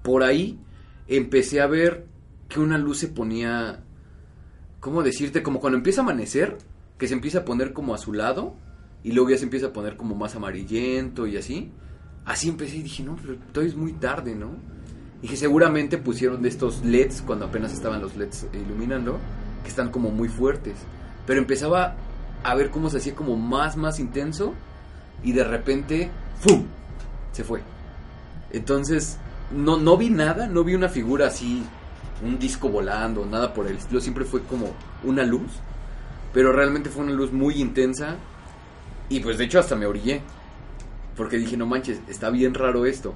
[0.03, 0.57] Por ahí
[1.07, 2.05] empecé a ver
[2.47, 3.79] que una luz se ponía
[4.79, 5.43] ¿Cómo decirte?
[5.43, 6.57] Como cuando empieza a amanecer,
[6.97, 8.55] que se empieza a poner como azulado
[9.03, 11.71] y luego ya se empieza a poner como más amarillento y así.
[12.25, 14.51] Así empecé y dije, no, pero todavía es muy tarde, ¿no?
[15.21, 19.17] Y que seguramente pusieron de estos LEDs cuando apenas estaban los LEDs iluminando,
[19.63, 20.75] que están como muy fuertes.
[21.25, 21.95] Pero empezaba
[22.43, 24.53] a ver cómo se hacía como más, más intenso
[25.23, 26.65] y de repente, ¡fum!
[27.31, 27.61] Se fue.
[28.51, 29.17] Entonces,
[29.51, 31.63] no, no vi nada, no vi una figura así,
[32.23, 35.51] un disco volando, nada por el estilo, siempre fue como una luz,
[36.33, 38.15] pero realmente fue una luz muy intensa
[39.09, 40.21] y pues de hecho hasta me orillé,
[41.15, 43.13] porque dije, no manches, está bien raro esto.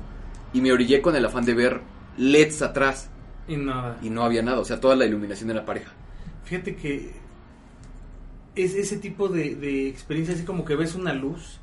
[0.53, 1.81] Y me orillé con el afán de ver
[2.17, 3.09] LEDs atrás
[3.47, 3.97] Y nada.
[4.01, 5.91] y no había nada, o sea, toda la iluminación de la pareja.
[6.43, 7.13] Fíjate que
[8.55, 11.59] es ese tipo de, de experiencia, así como que ves una luz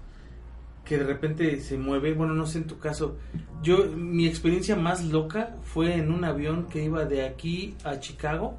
[0.88, 2.14] que de repente se mueve.
[2.14, 3.16] Bueno, no sé en tu caso.
[3.62, 8.58] Yo, mi experiencia más loca fue en un avión que iba de aquí a Chicago.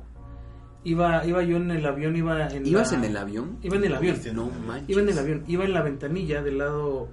[0.83, 3.57] Iba, iba yo en el avión, iba en ¿Ibas la- en el avión?
[3.61, 4.17] Iba en el avión.
[4.33, 4.89] No manches.
[4.89, 7.09] Iba en el avión, iba en la ventanilla del lado,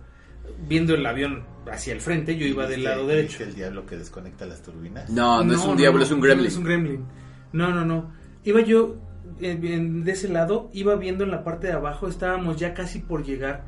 [0.68, 3.42] viendo el avión hacia el frente, yo iba del ¿Viste- lado derecho.
[3.42, 5.10] el diablo que desconecta las turbinas?
[5.10, 6.46] No, no, es un diablo, no, es un gremlin.
[6.46, 7.04] es un gremlin.
[7.52, 8.12] No, no, no.
[8.44, 8.96] Iba yo
[9.40, 13.00] eh, en- de ese lado, iba viendo en la parte de abajo, estábamos ya casi
[13.00, 13.64] por llegar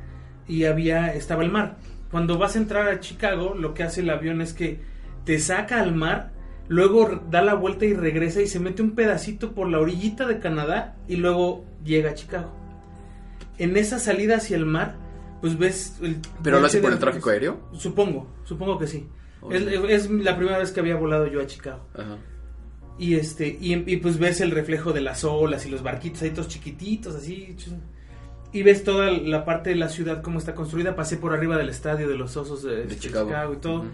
[0.49, 1.77] y había estaba el mar.
[2.11, 4.79] Cuando vas a entrar a Chicago, lo que hace el avión es que
[5.23, 6.31] te saca al mar,
[6.67, 10.39] luego da la vuelta y regresa y se mete un pedacito por la orillita de
[10.39, 12.51] Canadá y luego llega a Chicago.
[13.59, 14.95] En esa salida hacia el mar,
[15.39, 17.69] pues ves el ¿Pero lo hace por el tráfico aéreo?
[17.73, 19.07] Supongo, supongo que sí.
[19.51, 21.85] Es la primera vez que había volado yo a Chicago.
[21.93, 22.17] Ajá.
[22.97, 26.31] Y este, y, y pues ves el reflejo de las olas y los barquitos ahí
[26.31, 27.55] todos chiquititos, así.
[28.51, 30.95] Y ves toda la parte de la ciudad cómo está construida.
[30.95, 33.53] Pasé por arriba del estadio de los osos de, De este, Chicago.
[33.53, 33.85] y todo.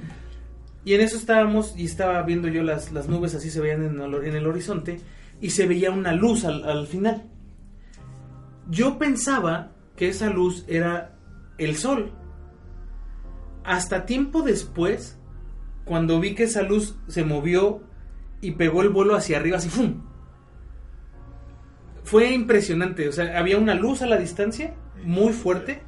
[0.86, 4.00] Y en eso estábamos y estaba viendo yo las, las nubes así se veían en
[4.00, 5.02] el, en el horizonte
[5.42, 7.24] y se veía una luz al, al final.
[8.70, 11.16] Yo pensaba que esa luz era
[11.58, 12.12] el sol.
[13.64, 15.18] Hasta tiempo después,
[15.86, 17.82] cuando vi que esa luz se movió
[18.42, 20.04] y pegó el vuelo hacia arriba, así ¡fum!
[22.06, 25.82] Fue impresionante, o sea, había una luz a la distancia, muy fuerte,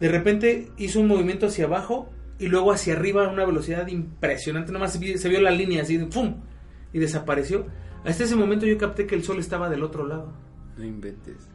[0.00, 4.72] de repente hizo un movimiento hacia abajo y luego hacia arriba a una velocidad impresionante,
[4.72, 6.36] nomás se vio, se vio la línea así, ¡pum!
[6.92, 7.66] Y desapareció.
[8.04, 10.32] Hasta ese momento yo capté que el sol estaba del otro lado.
[10.78, 11.48] No inventes.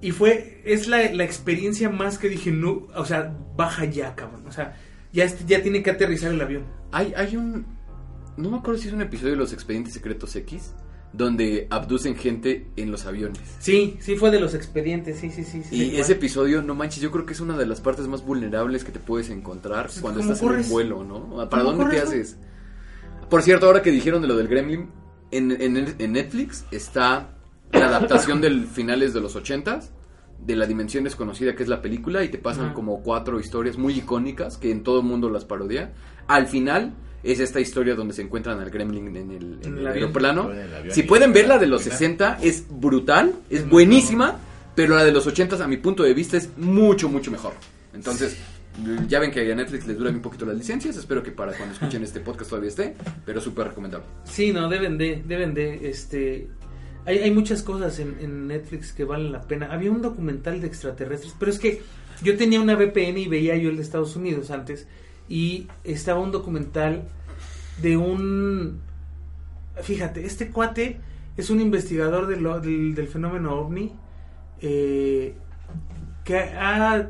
[0.00, 4.46] Y fue, es la, la experiencia más que dije, no, o sea, baja ya, cabrón.
[4.46, 4.76] O sea,
[5.12, 6.64] ya, ya tiene que aterrizar el avión.
[6.90, 7.66] Hay, hay un.
[8.36, 10.74] No me acuerdo si es un episodio de los Expedientes Secretos X.
[11.12, 13.38] Donde abducen gente en los aviones.
[13.58, 15.62] Sí, sí fue de los expedientes, sí, sí, sí.
[15.62, 18.24] sí, Y ese episodio, no manches, yo creo que es una de las partes más
[18.24, 21.48] vulnerables que te puedes encontrar Pues, cuando ¿cómo estás en un vuelo, ¿no?
[21.50, 22.36] ¿Para ¿Cómo dónde te corres, haces?
[23.28, 24.88] Por cierto, ahora que dijeron de lo del Gremlin,
[25.30, 27.36] en, en- en Netflix está
[27.72, 29.92] la adaptación del finales de los ochentas
[30.38, 33.94] de La Dimensión Desconocida, que es la película, y te pasan como cuatro historias muy
[33.98, 35.92] icónicas que en todo el mundo las parodia.
[36.26, 39.78] Al final es esta historia donde se encuentran al Gremlin en el, en En el
[39.78, 40.04] el avión.
[40.04, 40.50] aeroplano.
[40.50, 41.98] El Si pueden ver la de los turbina.
[41.98, 44.38] 60, es brutal, es buenísima,
[44.74, 47.52] pero la de los 80 a mi punto de vista es mucho, mucho mejor.
[47.94, 48.36] Entonces,
[49.06, 51.74] ya ven que a Netflix les duran un poquito las licencias, espero que para cuando
[51.74, 52.94] escuchen este podcast todavía esté,
[53.24, 54.06] pero súper recomendable.
[54.24, 56.48] Sí, no, deben de, deben de, este...
[57.04, 59.66] Hay, hay muchas cosas en, en Netflix que valen la pena.
[59.72, 61.82] Había un documental de extraterrestres, pero es que
[62.22, 64.86] yo tenía una VPN y veía yo el de Estados Unidos antes,
[65.28, 67.04] y estaba un documental
[67.80, 68.80] de un...
[69.82, 71.00] Fíjate, este cuate
[71.36, 73.92] es un investigador del, del fenómeno ovni
[74.60, 75.34] eh,
[76.24, 77.08] que ha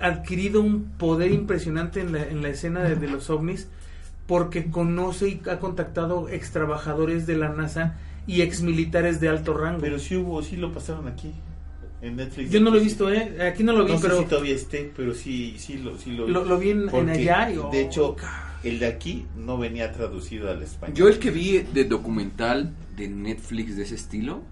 [0.00, 3.68] adquirido un poder impresionante en la, en la escena de, de los ovnis
[4.26, 7.96] porque conoce y ha contactado ex trabajadores de la NASA
[8.26, 9.80] y ex militares de alto rango.
[9.80, 11.32] Pero sí hubo, sí lo pasaron aquí.
[12.04, 12.50] En Netflix.
[12.50, 13.40] Yo no lo he visto, ¿eh?
[13.50, 16.12] Aquí no lo vi, no sé pero si todavía esté, pero sí, sí lo, sí
[16.12, 17.50] lo, lo, lo vi en, allá.
[17.50, 20.94] y, oh, de hecho, ca- el de aquí no venía traducido al español.
[20.96, 24.42] Yo el que vi de documental de Netflix de ese estilo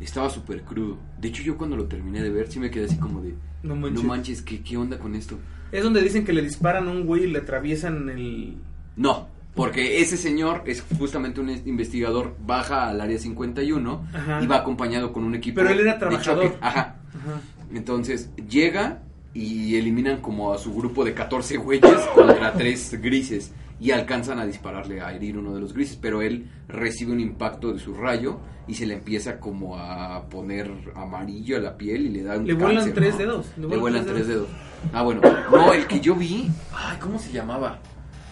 [0.00, 0.98] estaba súper crudo.
[1.18, 3.74] De hecho, yo cuando lo terminé de ver sí me quedé así como de, no
[3.74, 4.04] no manches.
[4.04, 5.38] manches, ¿qué, qué onda con esto?
[5.72, 8.54] Es donde dicen que le disparan a un güey y le atraviesan el...
[8.96, 14.40] No, porque ese señor es justamente un investigador, baja al área 51 Ajá.
[14.42, 16.44] y va acompañado con un equipo Pero él era de trabajador.
[16.44, 16.56] choque.
[16.60, 16.96] Ajá.
[17.08, 17.40] Ajá.
[17.74, 19.02] Entonces llega
[19.34, 24.46] y eliminan como a su grupo de 14 güeyes contra tres grises y alcanzan a
[24.46, 28.40] dispararle, a herir uno de los grises, pero él recibe un impacto de su rayo
[28.66, 32.46] y se le empieza como a poner amarillo a la piel y le da un
[32.46, 33.18] Le vuelan cáncer, tres ¿no?
[33.18, 34.48] dedos, le Le vuelan vuelan tres tres dedos.
[34.92, 35.20] Ah, bueno.
[35.52, 37.78] No, el que yo vi, ay, ¿cómo se llamaba?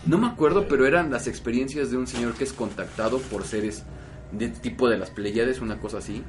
[0.07, 3.85] No me acuerdo, pero eran las experiencias de un señor que es contactado por seres
[4.31, 6.23] de tipo de las Pleiades, una cosa así.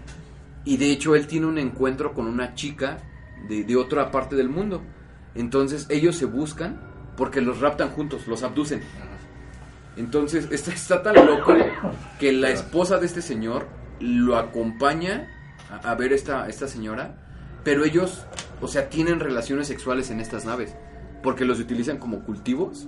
[0.66, 2.98] Y de hecho él tiene un encuentro con una chica
[3.48, 4.82] de, otra parte del mundo.
[5.36, 6.82] Entonces ellos se buscan
[7.16, 8.82] porque los raptan juntos, los abducen.
[9.96, 11.56] Entonces está, está tan loco
[12.20, 13.68] que la esposa de este señor
[14.00, 15.28] lo acompaña
[15.70, 17.16] a, a ver esta, esta señora,
[17.64, 18.26] pero ellos,
[18.60, 20.76] o sea, tienen relaciones sexuales en estas naves,
[21.22, 22.88] porque los utilizan como cultivos.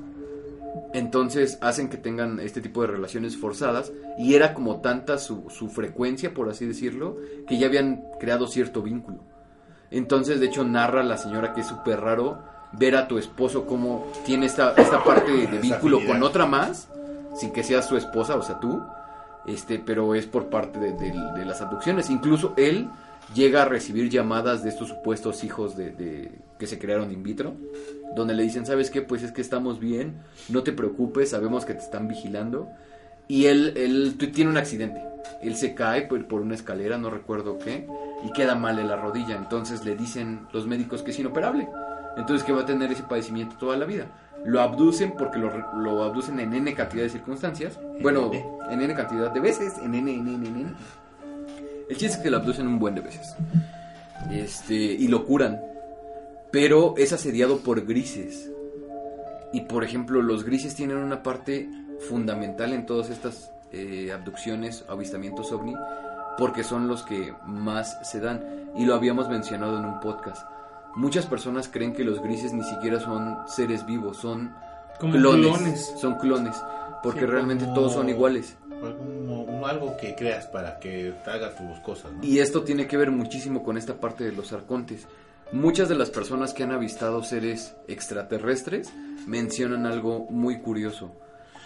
[0.93, 5.69] Entonces hacen que tengan este tipo de relaciones forzadas y era como tanta su, su
[5.69, 7.17] frecuencia, por así decirlo,
[7.47, 9.19] que ya habían creado cierto vínculo.
[9.91, 12.39] Entonces, de hecho, narra la señora que es súper raro
[12.73, 16.87] ver a tu esposo como tiene esta, esta parte de, vínculo con otra más,
[17.35, 18.81] sin que sea su esposa, o sea, tú,
[19.47, 22.09] este, pero es por parte de, de- de las abducciones.
[22.11, 22.87] Incluso él
[23.33, 27.53] llega a recibir llamadas de estos supuestos hijos de, de- que se crearon in vitro,
[28.15, 29.01] donde le dicen, ¿sabes qué?
[29.01, 30.15] Pues es que estamos bien,
[30.49, 32.67] no te preocupes, sabemos que te están vigilando.
[33.27, 35.01] Y él, él tiene un accidente.
[35.41, 37.87] Él se cae por, por una escalera, no recuerdo qué,
[38.25, 39.35] y queda mal en la rodilla.
[39.37, 41.69] Entonces le dicen los médicos que es inoperable.
[42.17, 44.07] Entonces que va a tener ese padecimiento toda la vida.
[44.45, 47.79] Lo abducen porque lo, lo abducen en N cantidad de circunstancias.
[48.01, 48.31] Bueno,
[48.71, 50.73] en N cantidad de veces, en N, N, N, N.
[51.89, 53.35] El chiste es que lo abducen un buen de veces.
[54.31, 55.59] Este, y lo curan.
[56.51, 58.49] Pero es asediado por grises.
[59.53, 61.67] Y por ejemplo, los grises tienen una parte
[62.07, 65.73] fundamental en todas estas eh, abducciones, avistamientos ovni,
[66.37, 68.43] porque son los que más se dan.
[68.75, 70.43] Y lo habíamos mencionado en un podcast.
[70.95, 74.53] Muchas personas creen que los grises ni siquiera son seres vivos, son
[74.99, 75.93] clones, clones.
[75.97, 76.55] Son clones,
[77.03, 78.57] porque Sí, realmente como- todos son iguales.
[78.79, 82.11] Como algo que creas para que te haga tus cosas.
[82.21, 85.07] Y esto tiene que ver muchísimo con esta parte de los arcontes.
[85.51, 88.93] Muchas de las personas que han avistado seres extraterrestres
[89.25, 91.11] mencionan algo muy curioso,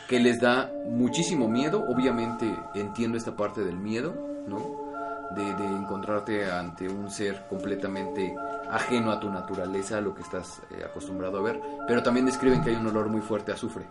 [0.07, 2.45] que les da muchísimo miedo, obviamente
[2.75, 4.13] entiendo esta parte del miedo,
[4.47, 4.81] ¿no?
[5.35, 8.33] De, de encontrarte ante un ser completamente
[8.71, 12.63] ajeno a tu naturaleza, a lo que estás eh, acostumbrado a ver, pero también describen
[12.63, 13.85] que hay un olor muy fuerte a azufre.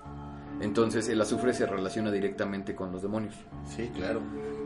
[0.63, 3.35] Entonces el azufre se relaciona directamente con los demonios.
[3.67, 4.21] Sí, claro.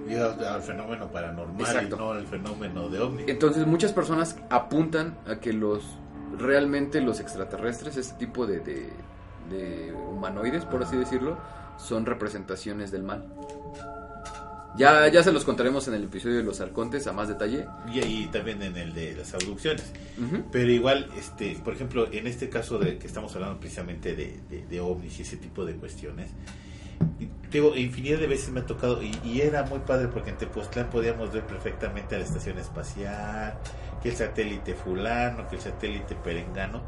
[0.09, 1.97] Y al, al fenómeno paranormal Exacto.
[1.97, 3.25] y no al fenómeno de ovni.
[3.27, 5.83] Entonces muchas personas apuntan a que los
[6.39, 8.93] realmente los extraterrestres, este tipo de, de,
[9.51, 11.39] de humanoides, por así decirlo,
[11.79, 13.27] son representaciones del mal.
[14.77, 17.67] Ya, ya se los contaremos en el episodio de los arcontes a más detalle.
[17.93, 19.93] Y ahí también en el de las abducciones.
[20.53, 24.67] Pero igual, este, por ejemplo, en este caso de que estamos hablando precisamente de, de,
[24.67, 26.29] de ovnis y ese tipo de cuestiones,
[27.51, 30.91] digo, infinidad de veces me ha tocado, y, y era muy padre porque en Tepoztlán
[30.91, 33.59] podíamos ver perfectamente a la estación espacial,
[34.03, 36.83] que el satélite fulano, que el satélite perengano,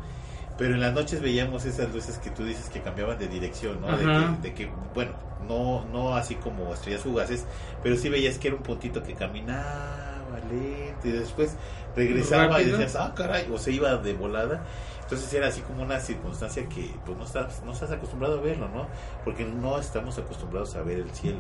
[0.59, 3.97] pero en las noches veíamos esas luces que tú dices que cambiaban de dirección, ¿no?
[3.97, 5.13] De que, de que, bueno,
[5.49, 7.47] no, no así como estrellas fugaces,
[7.83, 11.57] pero sí veías que era un puntito que caminaba lento y después
[11.95, 12.69] regresaba Rápido.
[12.69, 14.65] y decías, ah, caray, o se iba de volada.
[15.03, 18.69] Entonces era así como una circunstancia que pues no estás, no estás acostumbrado a verlo,
[18.69, 18.89] ¿no?
[19.25, 21.39] Porque no estamos acostumbrados a ver el cielo.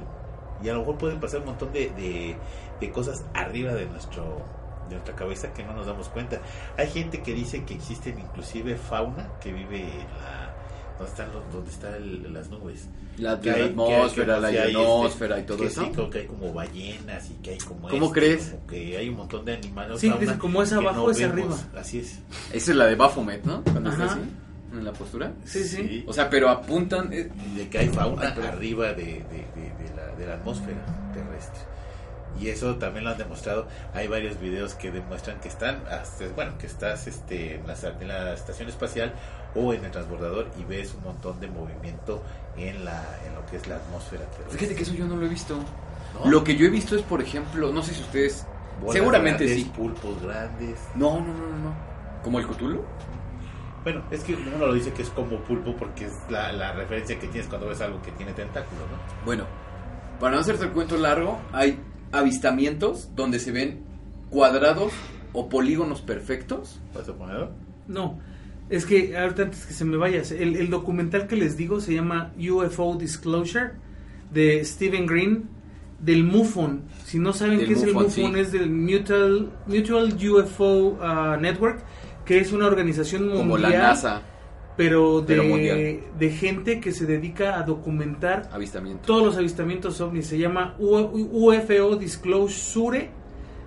[0.62, 2.36] Y a lo mejor pueden pasar un montón de, de,
[2.80, 4.42] de cosas arriba de nuestro
[4.88, 6.40] de nuestra cabeza que no nos damos cuenta.
[6.76, 10.54] Hay gente que dice que existen inclusive fauna que vive en la
[10.98, 12.88] donde están los, donde están el- las nubes.
[13.18, 15.84] La, Que la hay- que hay- atmósfera, que la este, ionosfera y todo que eso.
[15.84, 18.48] Sí, creo que hay como ballenas y que hay como ¿Cómo este, crees?
[18.48, 20.00] como que hay un montón de animales.
[20.00, 21.32] Sí, fauna dice, como es abajo, es vemos.
[21.34, 21.80] arriba.
[21.80, 22.18] Así es.
[22.52, 23.62] Esa es la de Baphomet, ¿no?
[23.62, 24.18] Cuando está así,
[24.72, 25.32] en la postura.
[25.44, 26.04] Sí, sí.
[26.08, 27.12] O sea, pero apuntan...
[27.12, 30.34] eh, Y de que hay fauna Ay, arriba de, de, de- de la, de la
[30.34, 30.78] atmósfera
[31.14, 31.60] terrestre.
[32.40, 33.66] Y eso también lo han demostrado.
[33.94, 38.08] Hay varios videos que demuestran que están, hasta- bueno, que estás este, en, la, en
[38.08, 39.12] la estación espacial
[39.54, 42.22] o en el transbordador y ves un montón de movimiento
[42.56, 44.24] en, la, en lo que es la atmósfera.
[44.50, 45.56] Fíjate que eso yo no lo he visto.
[46.24, 46.30] ¿no?
[46.30, 48.46] Lo que yo he visto es, por ejemplo, no sé si ustedes...
[48.80, 49.72] Bolas seguramente grandes, sí.
[49.76, 50.78] Pulpos grandes.
[50.94, 51.74] No, no, no, no, no.
[52.22, 52.84] ¿Como el Cthulhu?
[53.82, 57.18] Bueno, es que uno lo dice que es como pulpo porque es la, la referencia
[57.18, 59.24] que tienes cuando ves algo que tiene tentáculos, ¿no?
[59.24, 59.44] Bueno,
[60.20, 61.80] para no hacerte el cuento largo, hay
[62.12, 63.80] avistamientos donde se ven
[64.30, 64.92] cuadrados
[65.32, 66.80] o polígonos perfectos.
[66.94, 67.50] ¿Vas a ponerlo?
[67.86, 68.18] No,
[68.70, 71.94] es que ahorita antes que se me vayas, el, el documental que les digo se
[71.94, 73.72] llama UFO Disclosure
[74.30, 75.48] de Stephen Green
[75.98, 76.82] del MUFON.
[77.04, 78.40] Si no saben Del qué es el MUFON, MUFON, sí.
[78.40, 81.80] es del Mutual, Mutual UFO uh, Network,
[82.24, 84.22] que es una organización mundial, Como la NASA,
[84.78, 86.00] pero, de, pero mundial.
[86.18, 88.48] de gente que se dedica a documentar
[89.04, 90.26] todos los avistamientos ovnis.
[90.26, 93.10] Se llama U- UFO Disclosure.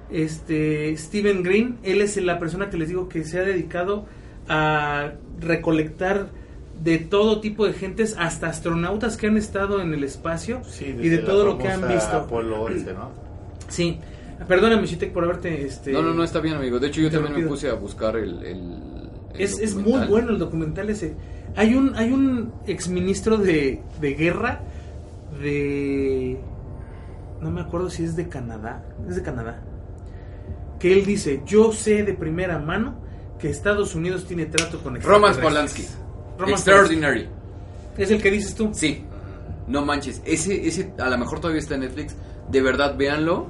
[0.09, 4.05] Este Steven Green, él es la persona que les digo que se ha dedicado
[4.49, 6.29] a recolectar
[6.83, 11.09] de todo tipo de gentes, hasta astronautas que han estado en el espacio Sí, y
[11.09, 12.17] de todo lo que han visto.
[12.17, 13.11] Apolo 11, ¿no?
[13.69, 13.99] Sí,
[14.47, 15.63] perdóname, Chitek, por haberte...
[15.65, 16.79] Este, No, no, no, está bien, amigo.
[16.79, 18.77] De hecho, yo también me puse a buscar el- el
[19.37, 21.15] Es, es muy bueno el documental ese.
[21.55, 24.61] Hay un, hay un exministro de, de guerra
[25.41, 26.39] de...
[27.41, 28.83] No me acuerdo si es de Canadá.
[29.09, 29.61] Es de Canadá.
[30.79, 32.95] Que él dice, yo sé de primera mano
[33.39, 35.43] que Estados Unidos tiene trato con Roman extraterrestres".
[35.43, 35.85] Polanski.
[36.37, 37.23] Roman Extraordinary.
[37.23, 38.01] Polanski.
[38.03, 38.69] Es el que dices tú.
[38.73, 39.03] Sí.
[39.67, 40.21] No manches.
[40.25, 42.15] Ese, ese a lo mejor todavía está en Netflix.
[42.49, 43.47] De verdad, véanlo.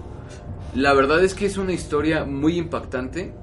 [0.75, 3.33] La verdad es que es una historia muy impactante.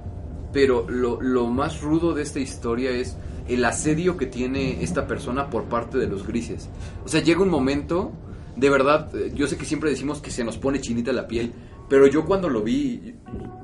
[0.52, 3.16] Pero lo, lo más rudo de esta historia es
[3.48, 6.68] el asedio que tiene esta persona por parte de los grises.
[7.04, 8.12] O sea, llega un momento,
[8.56, 11.52] de verdad, eh, yo sé que siempre decimos que se nos pone chinita la piel,
[11.88, 13.14] pero yo cuando lo vi,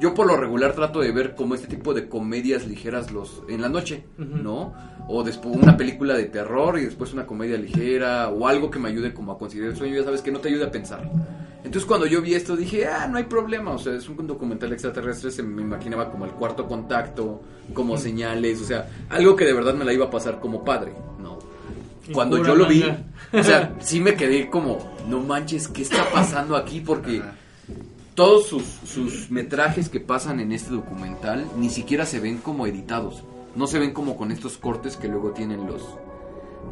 [0.00, 3.60] yo por lo regular trato de ver como este tipo de comedias ligeras los en
[3.60, 4.04] la noche.
[4.16, 4.72] ¿no?
[5.08, 8.88] O después una película de terror y después una comedia ligera o algo que me
[8.88, 11.10] ayude como a conciliar el sueño, ya sabes que no te ayude a pensar.
[11.64, 14.70] Entonces cuando yo vi esto dije, ah, no hay problema, o sea, es un documental
[14.72, 17.40] extraterrestre, se me imaginaba como el cuarto contacto,
[17.72, 20.92] como señales, o sea, algo que de verdad me la iba a pasar como padre,
[21.18, 21.38] ¿no?
[22.12, 22.84] Cuando yo lo vi,
[23.32, 26.80] o sea, sí me quedé como, no manches, ¿qué está pasando aquí?
[26.80, 27.22] Porque
[28.14, 33.24] todos sus, sus metrajes que pasan en este documental ni siquiera se ven como editados.
[33.56, 35.82] No se ven como con estos cortes que luego tienen los,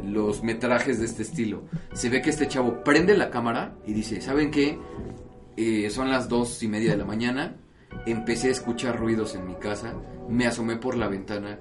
[0.05, 1.63] los metrajes de este estilo.
[1.93, 4.77] Se ve que este chavo prende la cámara y dice, ¿saben qué?
[5.57, 7.55] Eh, son las dos y media de la mañana.
[8.05, 9.93] Empecé a escuchar ruidos en mi casa.
[10.29, 11.59] Me asomé por la ventana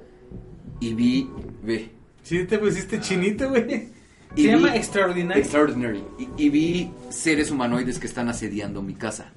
[0.80, 1.30] y vi,
[1.62, 1.90] ve,
[2.22, 3.88] Sí, te pusiste chinito, güey.
[4.34, 5.40] Y Se llama Extraordinary.
[5.40, 6.02] Extraordinary.
[6.18, 9.30] Y, y vi seres humanoides que están asediando mi casa,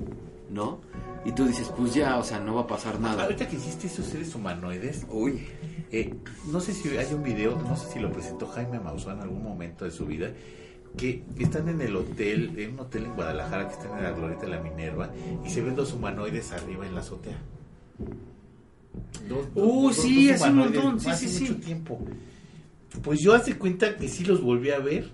[0.50, 0.80] ¿no?
[1.26, 3.24] Y tú dices, pues ya, o sea, no va a pasar nada.
[3.24, 5.48] Ahorita que hiciste esos seres humanoides, Uy.
[5.92, 6.14] Eh,
[6.52, 9.44] no sé si hay un video, no sé si lo presentó Jaime Maussan en algún
[9.44, 10.32] momento de su vida,
[10.98, 14.44] que están en el hotel, en un hotel en Guadalajara que están en la Glorieta
[14.46, 15.10] de la Minerva,
[15.46, 17.38] y se ven dos humanoides arriba en la azotea.
[19.28, 21.60] Dos- dos- Uh, dos- sí, dos hace un montón, sí, hace sí, mucho sí.
[21.62, 22.00] tiempo.
[23.04, 25.10] Pues yo hace cuenta que sí los volví a ver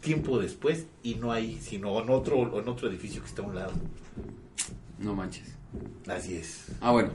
[0.00, 3.54] tiempo después y no ahí, sino en otro, en otro edificio que está a un
[3.54, 3.72] lado.
[4.98, 5.54] No manches.
[6.06, 6.66] Así es.
[6.80, 7.10] Ah, bueno.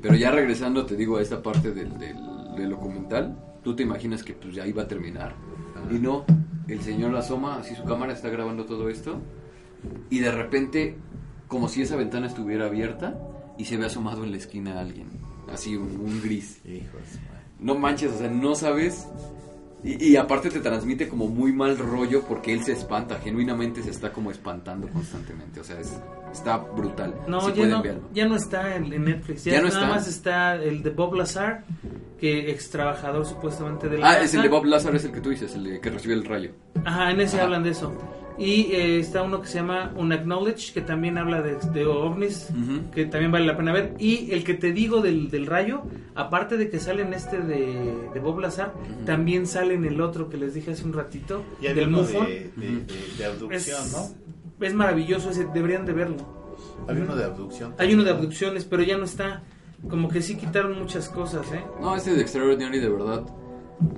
[0.00, 2.16] Pero ya regresando, te digo, a esta parte del, del,
[2.56, 5.34] del documental, tú te imaginas que pues ya iba a terminar.
[5.90, 6.24] Y no,
[6.68, 9.20] el señor asoma, así su cámara está grabando todo esto,
[10.10, 10.96] y de repente,
[11.48, 13.18] como si esa ventana estuviera abierta,
[13.58, 15.08] y se ve asomado en la esquina alguien.
[15.52, 16.60] Así, un, un gris.
[16.64, 17.02] Hijos.
[17.58, 19.06] No manches, o sea, no sabes.
[19.84, 23.90] Y, y aparte te transmite como muy mal rollo porque él se espanta, genuinamente se
[23.90, 25.58] está como espantando constantemente.
[25.60, 25.98] O sea, es,
[26.32, 27.14] está brutal.
[27.26, 29.44] No, Si ya, no ya no está en, en Netflix.
[29.44, 29.94] Ya, ¿Ya no nada está?
[29.94, 31.64] más está el de Bob Lazar,
[32.20, 35.20] que ex trabajador supuestamente de la Ah, es el de Bob Lazar, es el que
[35.20, 36.52] tú dices, el de que recibe el rayo.
[36.84, 37.46] Ajá, en ese Ajá.
[37.46, 37.92] hablan de eso.
[38.38, 42.48] Y eh, está uno que se llama Unacknowledge, que también habla de, de ovnis,
[42.94, 43.94] que también vale la pena ver.
[43.98, 45.82] Y el que te digo del, del rayo,
[46.14, 48.72] aparte de que sale en este de, de Bob Lazar,
[49.04, 52.26] también sale en el otro que les dije hace un ratito, Y del MUFON.
[52.26, 54.66] de, de, de- de abducción, Es, ¿no?
[54.66, 56.16] es maravilloso ese, deberían de verlo.
[56.88, 57.74] Había uno de abducción.
[57.78, 59.42] Hay uno de abducciones, pero ya no está.
[59.88, 61.60] Como que sí quitaron muchas cosas, ¿eh?
[61.80, 63.24] No, este de Extraordinary, de verdad.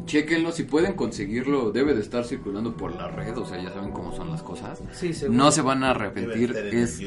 [0.07, 3.91] Chequenlo, si pueden conseguirlo, debe de estar circulando por la red, o sea, ya saben
[3.91, 4.81] cómo son las cosas.
[4.93, 5.13] Sí.
[5.29, 7.01] No se van a arrepentir, es,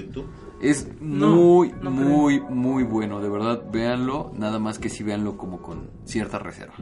[0.61, 5.37] es No, muy, no muy, muy bueno, de verdad, véanlo, nada más que si véanlo
[5.37, 6.75] como con cierta reserva.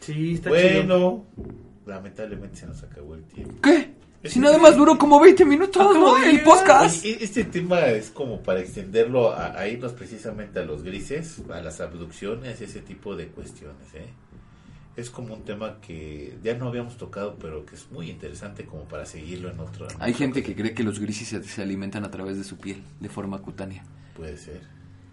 [0.00, 0.84] Sí, está chido.
[0.86, 1.24] Bueno,
[1.86, 3.54] lamentablemente se nos acabó el tiempo.
[3.62, 3.96] ¿Qué?
[4.24, 5.86] Si nada más duró como 20 minutos,
[6.26, 7.04] El podcast.
[7.04, 11.80] Este tema es como para extenderlo a, a irnos precisamente a los grises, a las
[11.80, 13.94] abducciones, ese tipo de cuestiones.
[13.94, 14.06] ¿eh?
[14.96, 18.84] Es como un tema que ya no habíamos tocado, pero que es muy interesante como
[18.84, 19.86] para seguirlo en otro.
[19.98, 22.82] Hay gente que cree que los grises se, se alimentan a través de su piel,
[23.00, 23.84] de forma cutánea.
[24.16, 24.62] Puede ser.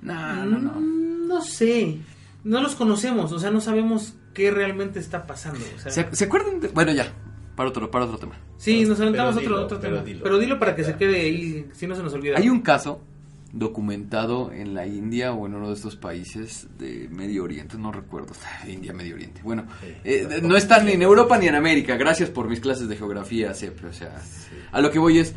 [0.02, 0.72] No, no, no.
[0.80, 1.98] Mm, No sé.
[2.46, 5.60] No los conocemos, o sea, no sabemos qué realmente está pasando.
[5.76, 6.68] O sea, ¿Se, se acuerdan de.?
[6.70, 7.08] Bueno, ya,
[7.56, 8.36] para otro, para otro tema.
[8.58, 10.06] sí, nos aventamos Pero otro, dilo, otro pero tema.
[10.06, 10.24] dilo.
[10.24, 12.38] pero dilo para que se quede ahí, si no se nos olvida.
[12.38, 13.02] Hay un caso
[13.54, 18.34] documentado en la India o en uno de estos países de Medio Oriente, no recuerdo,
[18.68, 19.42] India, Medio Oriente.
[19.44, 19.88] Bueno, Sí.
[20.04, 21.96] eh, no están ni en Europa ni en América.
[21.96, 23.88] Gracias por mis clases de geografía, siempre.
[23.88, 24.20] O sea,
[24.72, 25.34] a lo que voy es,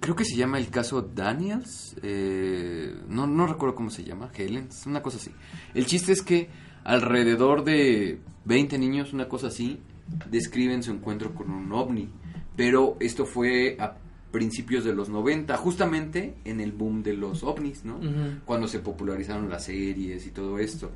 [0.00, 4.86] creo que se llama el caso Daniels, eh, no, no recuerdo cómo se llama, Helens,
[4.86, 5.30] una cosa así.
[5.72, 6.50] El chiste es que
[6.84, 9.80] alrededor de 20 niños, una cosa así,
[10.30, 12.10] describen su encuentro con un ovni.
[12.56, 13.96] Pero esto fue a
[14.34, 18.00] principios de los 90, justamente en el boom de los ovnis, ¿no?
[18.44, 20.90] Cuando se popularizaron las series y todo esto.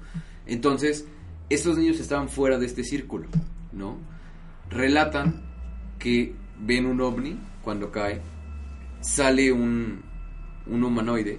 [0.45, 1.07] Entonces,
[1.49, 3.29] estos niños estaban fuera de este círculo,
[3.73, 3.97] ¿no?
[4.71, 5.43] relatan
[5.99, 8.21] que ven un ovni cuando cae,
[9.01, 10.03] sale un,
[10.67, 11.39] un humanoide,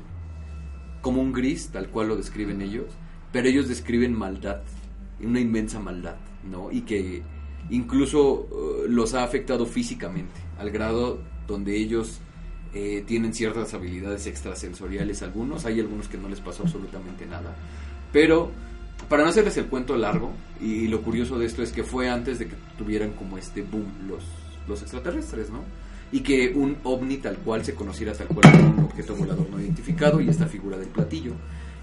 [1.01, 2.87] como un gris, tal cual lo describen ellos,
[3.31, 4.61] pero ellos describen maldad,
[5.21, 6.71] una inmensa maldad, ¿no?
[6.71, 7.23] Y que
[7.69, 12.19] incluso eh, los ha afectado físicamente, al grado donde ellos
[12.73, 17.55] eh, tienen ciertas habilidades extrasensoriales algunos, hay algunos que no les pasó absolutamente nada.
[18.13, 18.51] Pero,
[19.09, 20.31] para no hacerles el cuento largo,
[20.61, 23.91] y lo curioso de esto es que fue antes de que tuvieran como este boom
[24.07, 24.23] los,
[24.67, 25.63] los extraterrestres, ¿no?
[26.11, 29.59] Y que un ovni tal cual se conociera tal cual como un objeto volador no
[29.59, 31.33] identificado y esta figura del platillo.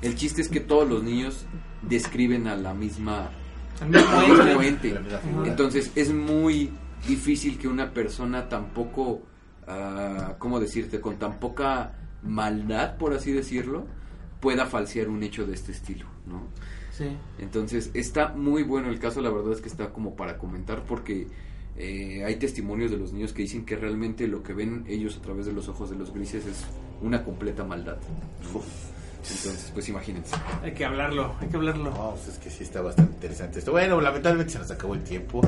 [0.03, 1.47] El chiste es que todos los niños
[1.83, 3.31] describen a la misma
[3.81, 3.89] Al
[4.29, 4.95] mismo ente.
[5.45, 6.71] Entonces es muy
[7.07, 9.23] difícil que una persona tampoco,
[9.67, 11.01] ah, ¿cómo decirte?
[11.01, 13.87] Con tan poca maldad, por así decirlo,
[14.41, 16.43] pueda falsear un hecho de este estilo, ¿no?
[16.93, 17.09] Sí.
[17.39, 21.27] Entonces está muy bueno el caso, la verdad es que está como para comentar porque
[21.77, 25.23] eh, hay testimonios de los niños que dicen que realmente lo que ven ellos a
[25.23, 26.64] través de los ojos de los grises es
[27.03, 27.99] una completa maldad.
[28.53, 28.62] ¿no?
[29.29, 30.37] Entonces, pues imagínense.
[30.62, 31.91] Hay que hablarlo, hay que hablarlo.
[31.91, 33.73] No, pues es que sí está bastante interesante esto.
[33.73, 35.41] Bueno, lamentablemente se nos acabó el tiempo.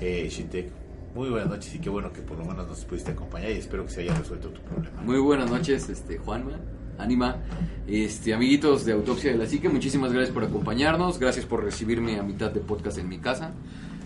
[0.00, 0.70] Eh, Shintek,
[1.14, 3.84] muy buenas noches y qué bueno que por lo menos nos pudiste acompañar y espero
[3.84, 5.00] que se haya resuelto tu problema.
[5.02, 6.58] Muy buenas noches, este Juanma,
[6.98, 7.36] Anima,
[7.86, 12.22] este amiguitos de Autopsia de la Psique, muchísimas gracias por acompañarnos, gracias por recibirme a
[12.24, 13.52] mitad de podcast en mi casa.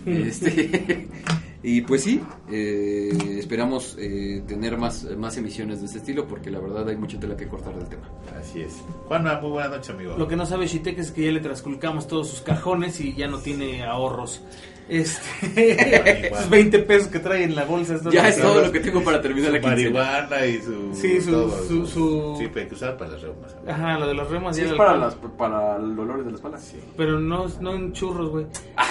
[0.04, 1.09] Este,
[1.62, 6.61] y pues sí, eh, esperamos eh, tener más, más emisiones de este estilo porque la
[6.61, 8.06] verdad hay mucha tela que cortar del tema.
[8.38, 8.82] Así es.
[9.06, 10.14] Juanma, muy buenas noches, amigo.
[10.18, 13.28] Lo que no sabe Shitek es que ya le trasculcamos todos sus cajones y ya
[13.28, 14.42] no tiene ahorros.
[14.89, 17.95] Este, esos 20 pesos que trae en la bolsa.
[17.97, 20.01] esto Ya es todo lo que tengo para terminar su la quincena.
[20.01, 20.95] marihuana y su...
[20.95, 23.57] Sí, su- todo, su- su- Sí, pero hay que usar para las reumas.
[23.66, 24.14] Ajá, lo de.
[24.55, 26.59] Sí, ya es para, las, para el dolor de la espalda.
[26.59, 28.47] Sí, Pero no, no en churros, güey.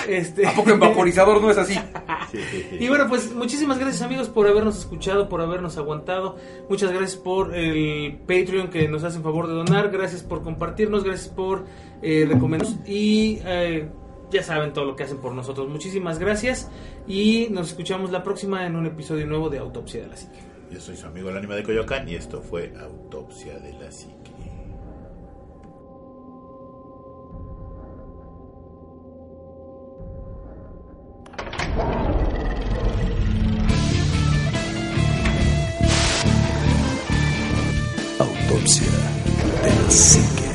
[0.08, 0.46] Este...
[0.46, 1.74] ¿A poco en vaporizador no es así?
[2.32, 2.78] sí, sí, sí.
[2.80, 6.38] Y bueno, pues muchísimas gracias amigos por habernos escuchado, por habernos aguantado.
[6.70, 9.90] Muchas gracias por el Patreon que nos hacen favor de donar.
[9.90, 11.66] Gracias por compartirnos, gracias por
[12.02, 12.78] eh, recomendarnos.
[12.88, 13.90] Y eh,
[14.32, 15.68] ya saben todo lo que hacen por nosotros.
[15.70, 16.70] Muchísimas gracias.
[17.08, 20.40] Y nos escuchamos la próxima en un episodio nuevo de Autopsia de la Psique.
[20.70, 24.16] Yo soy su amigo el ánima de Coyoacán y esto fue Autopsia de la Psique.
[38.20, 38.88] Autopsia
[39.64, 40.47] de la psique.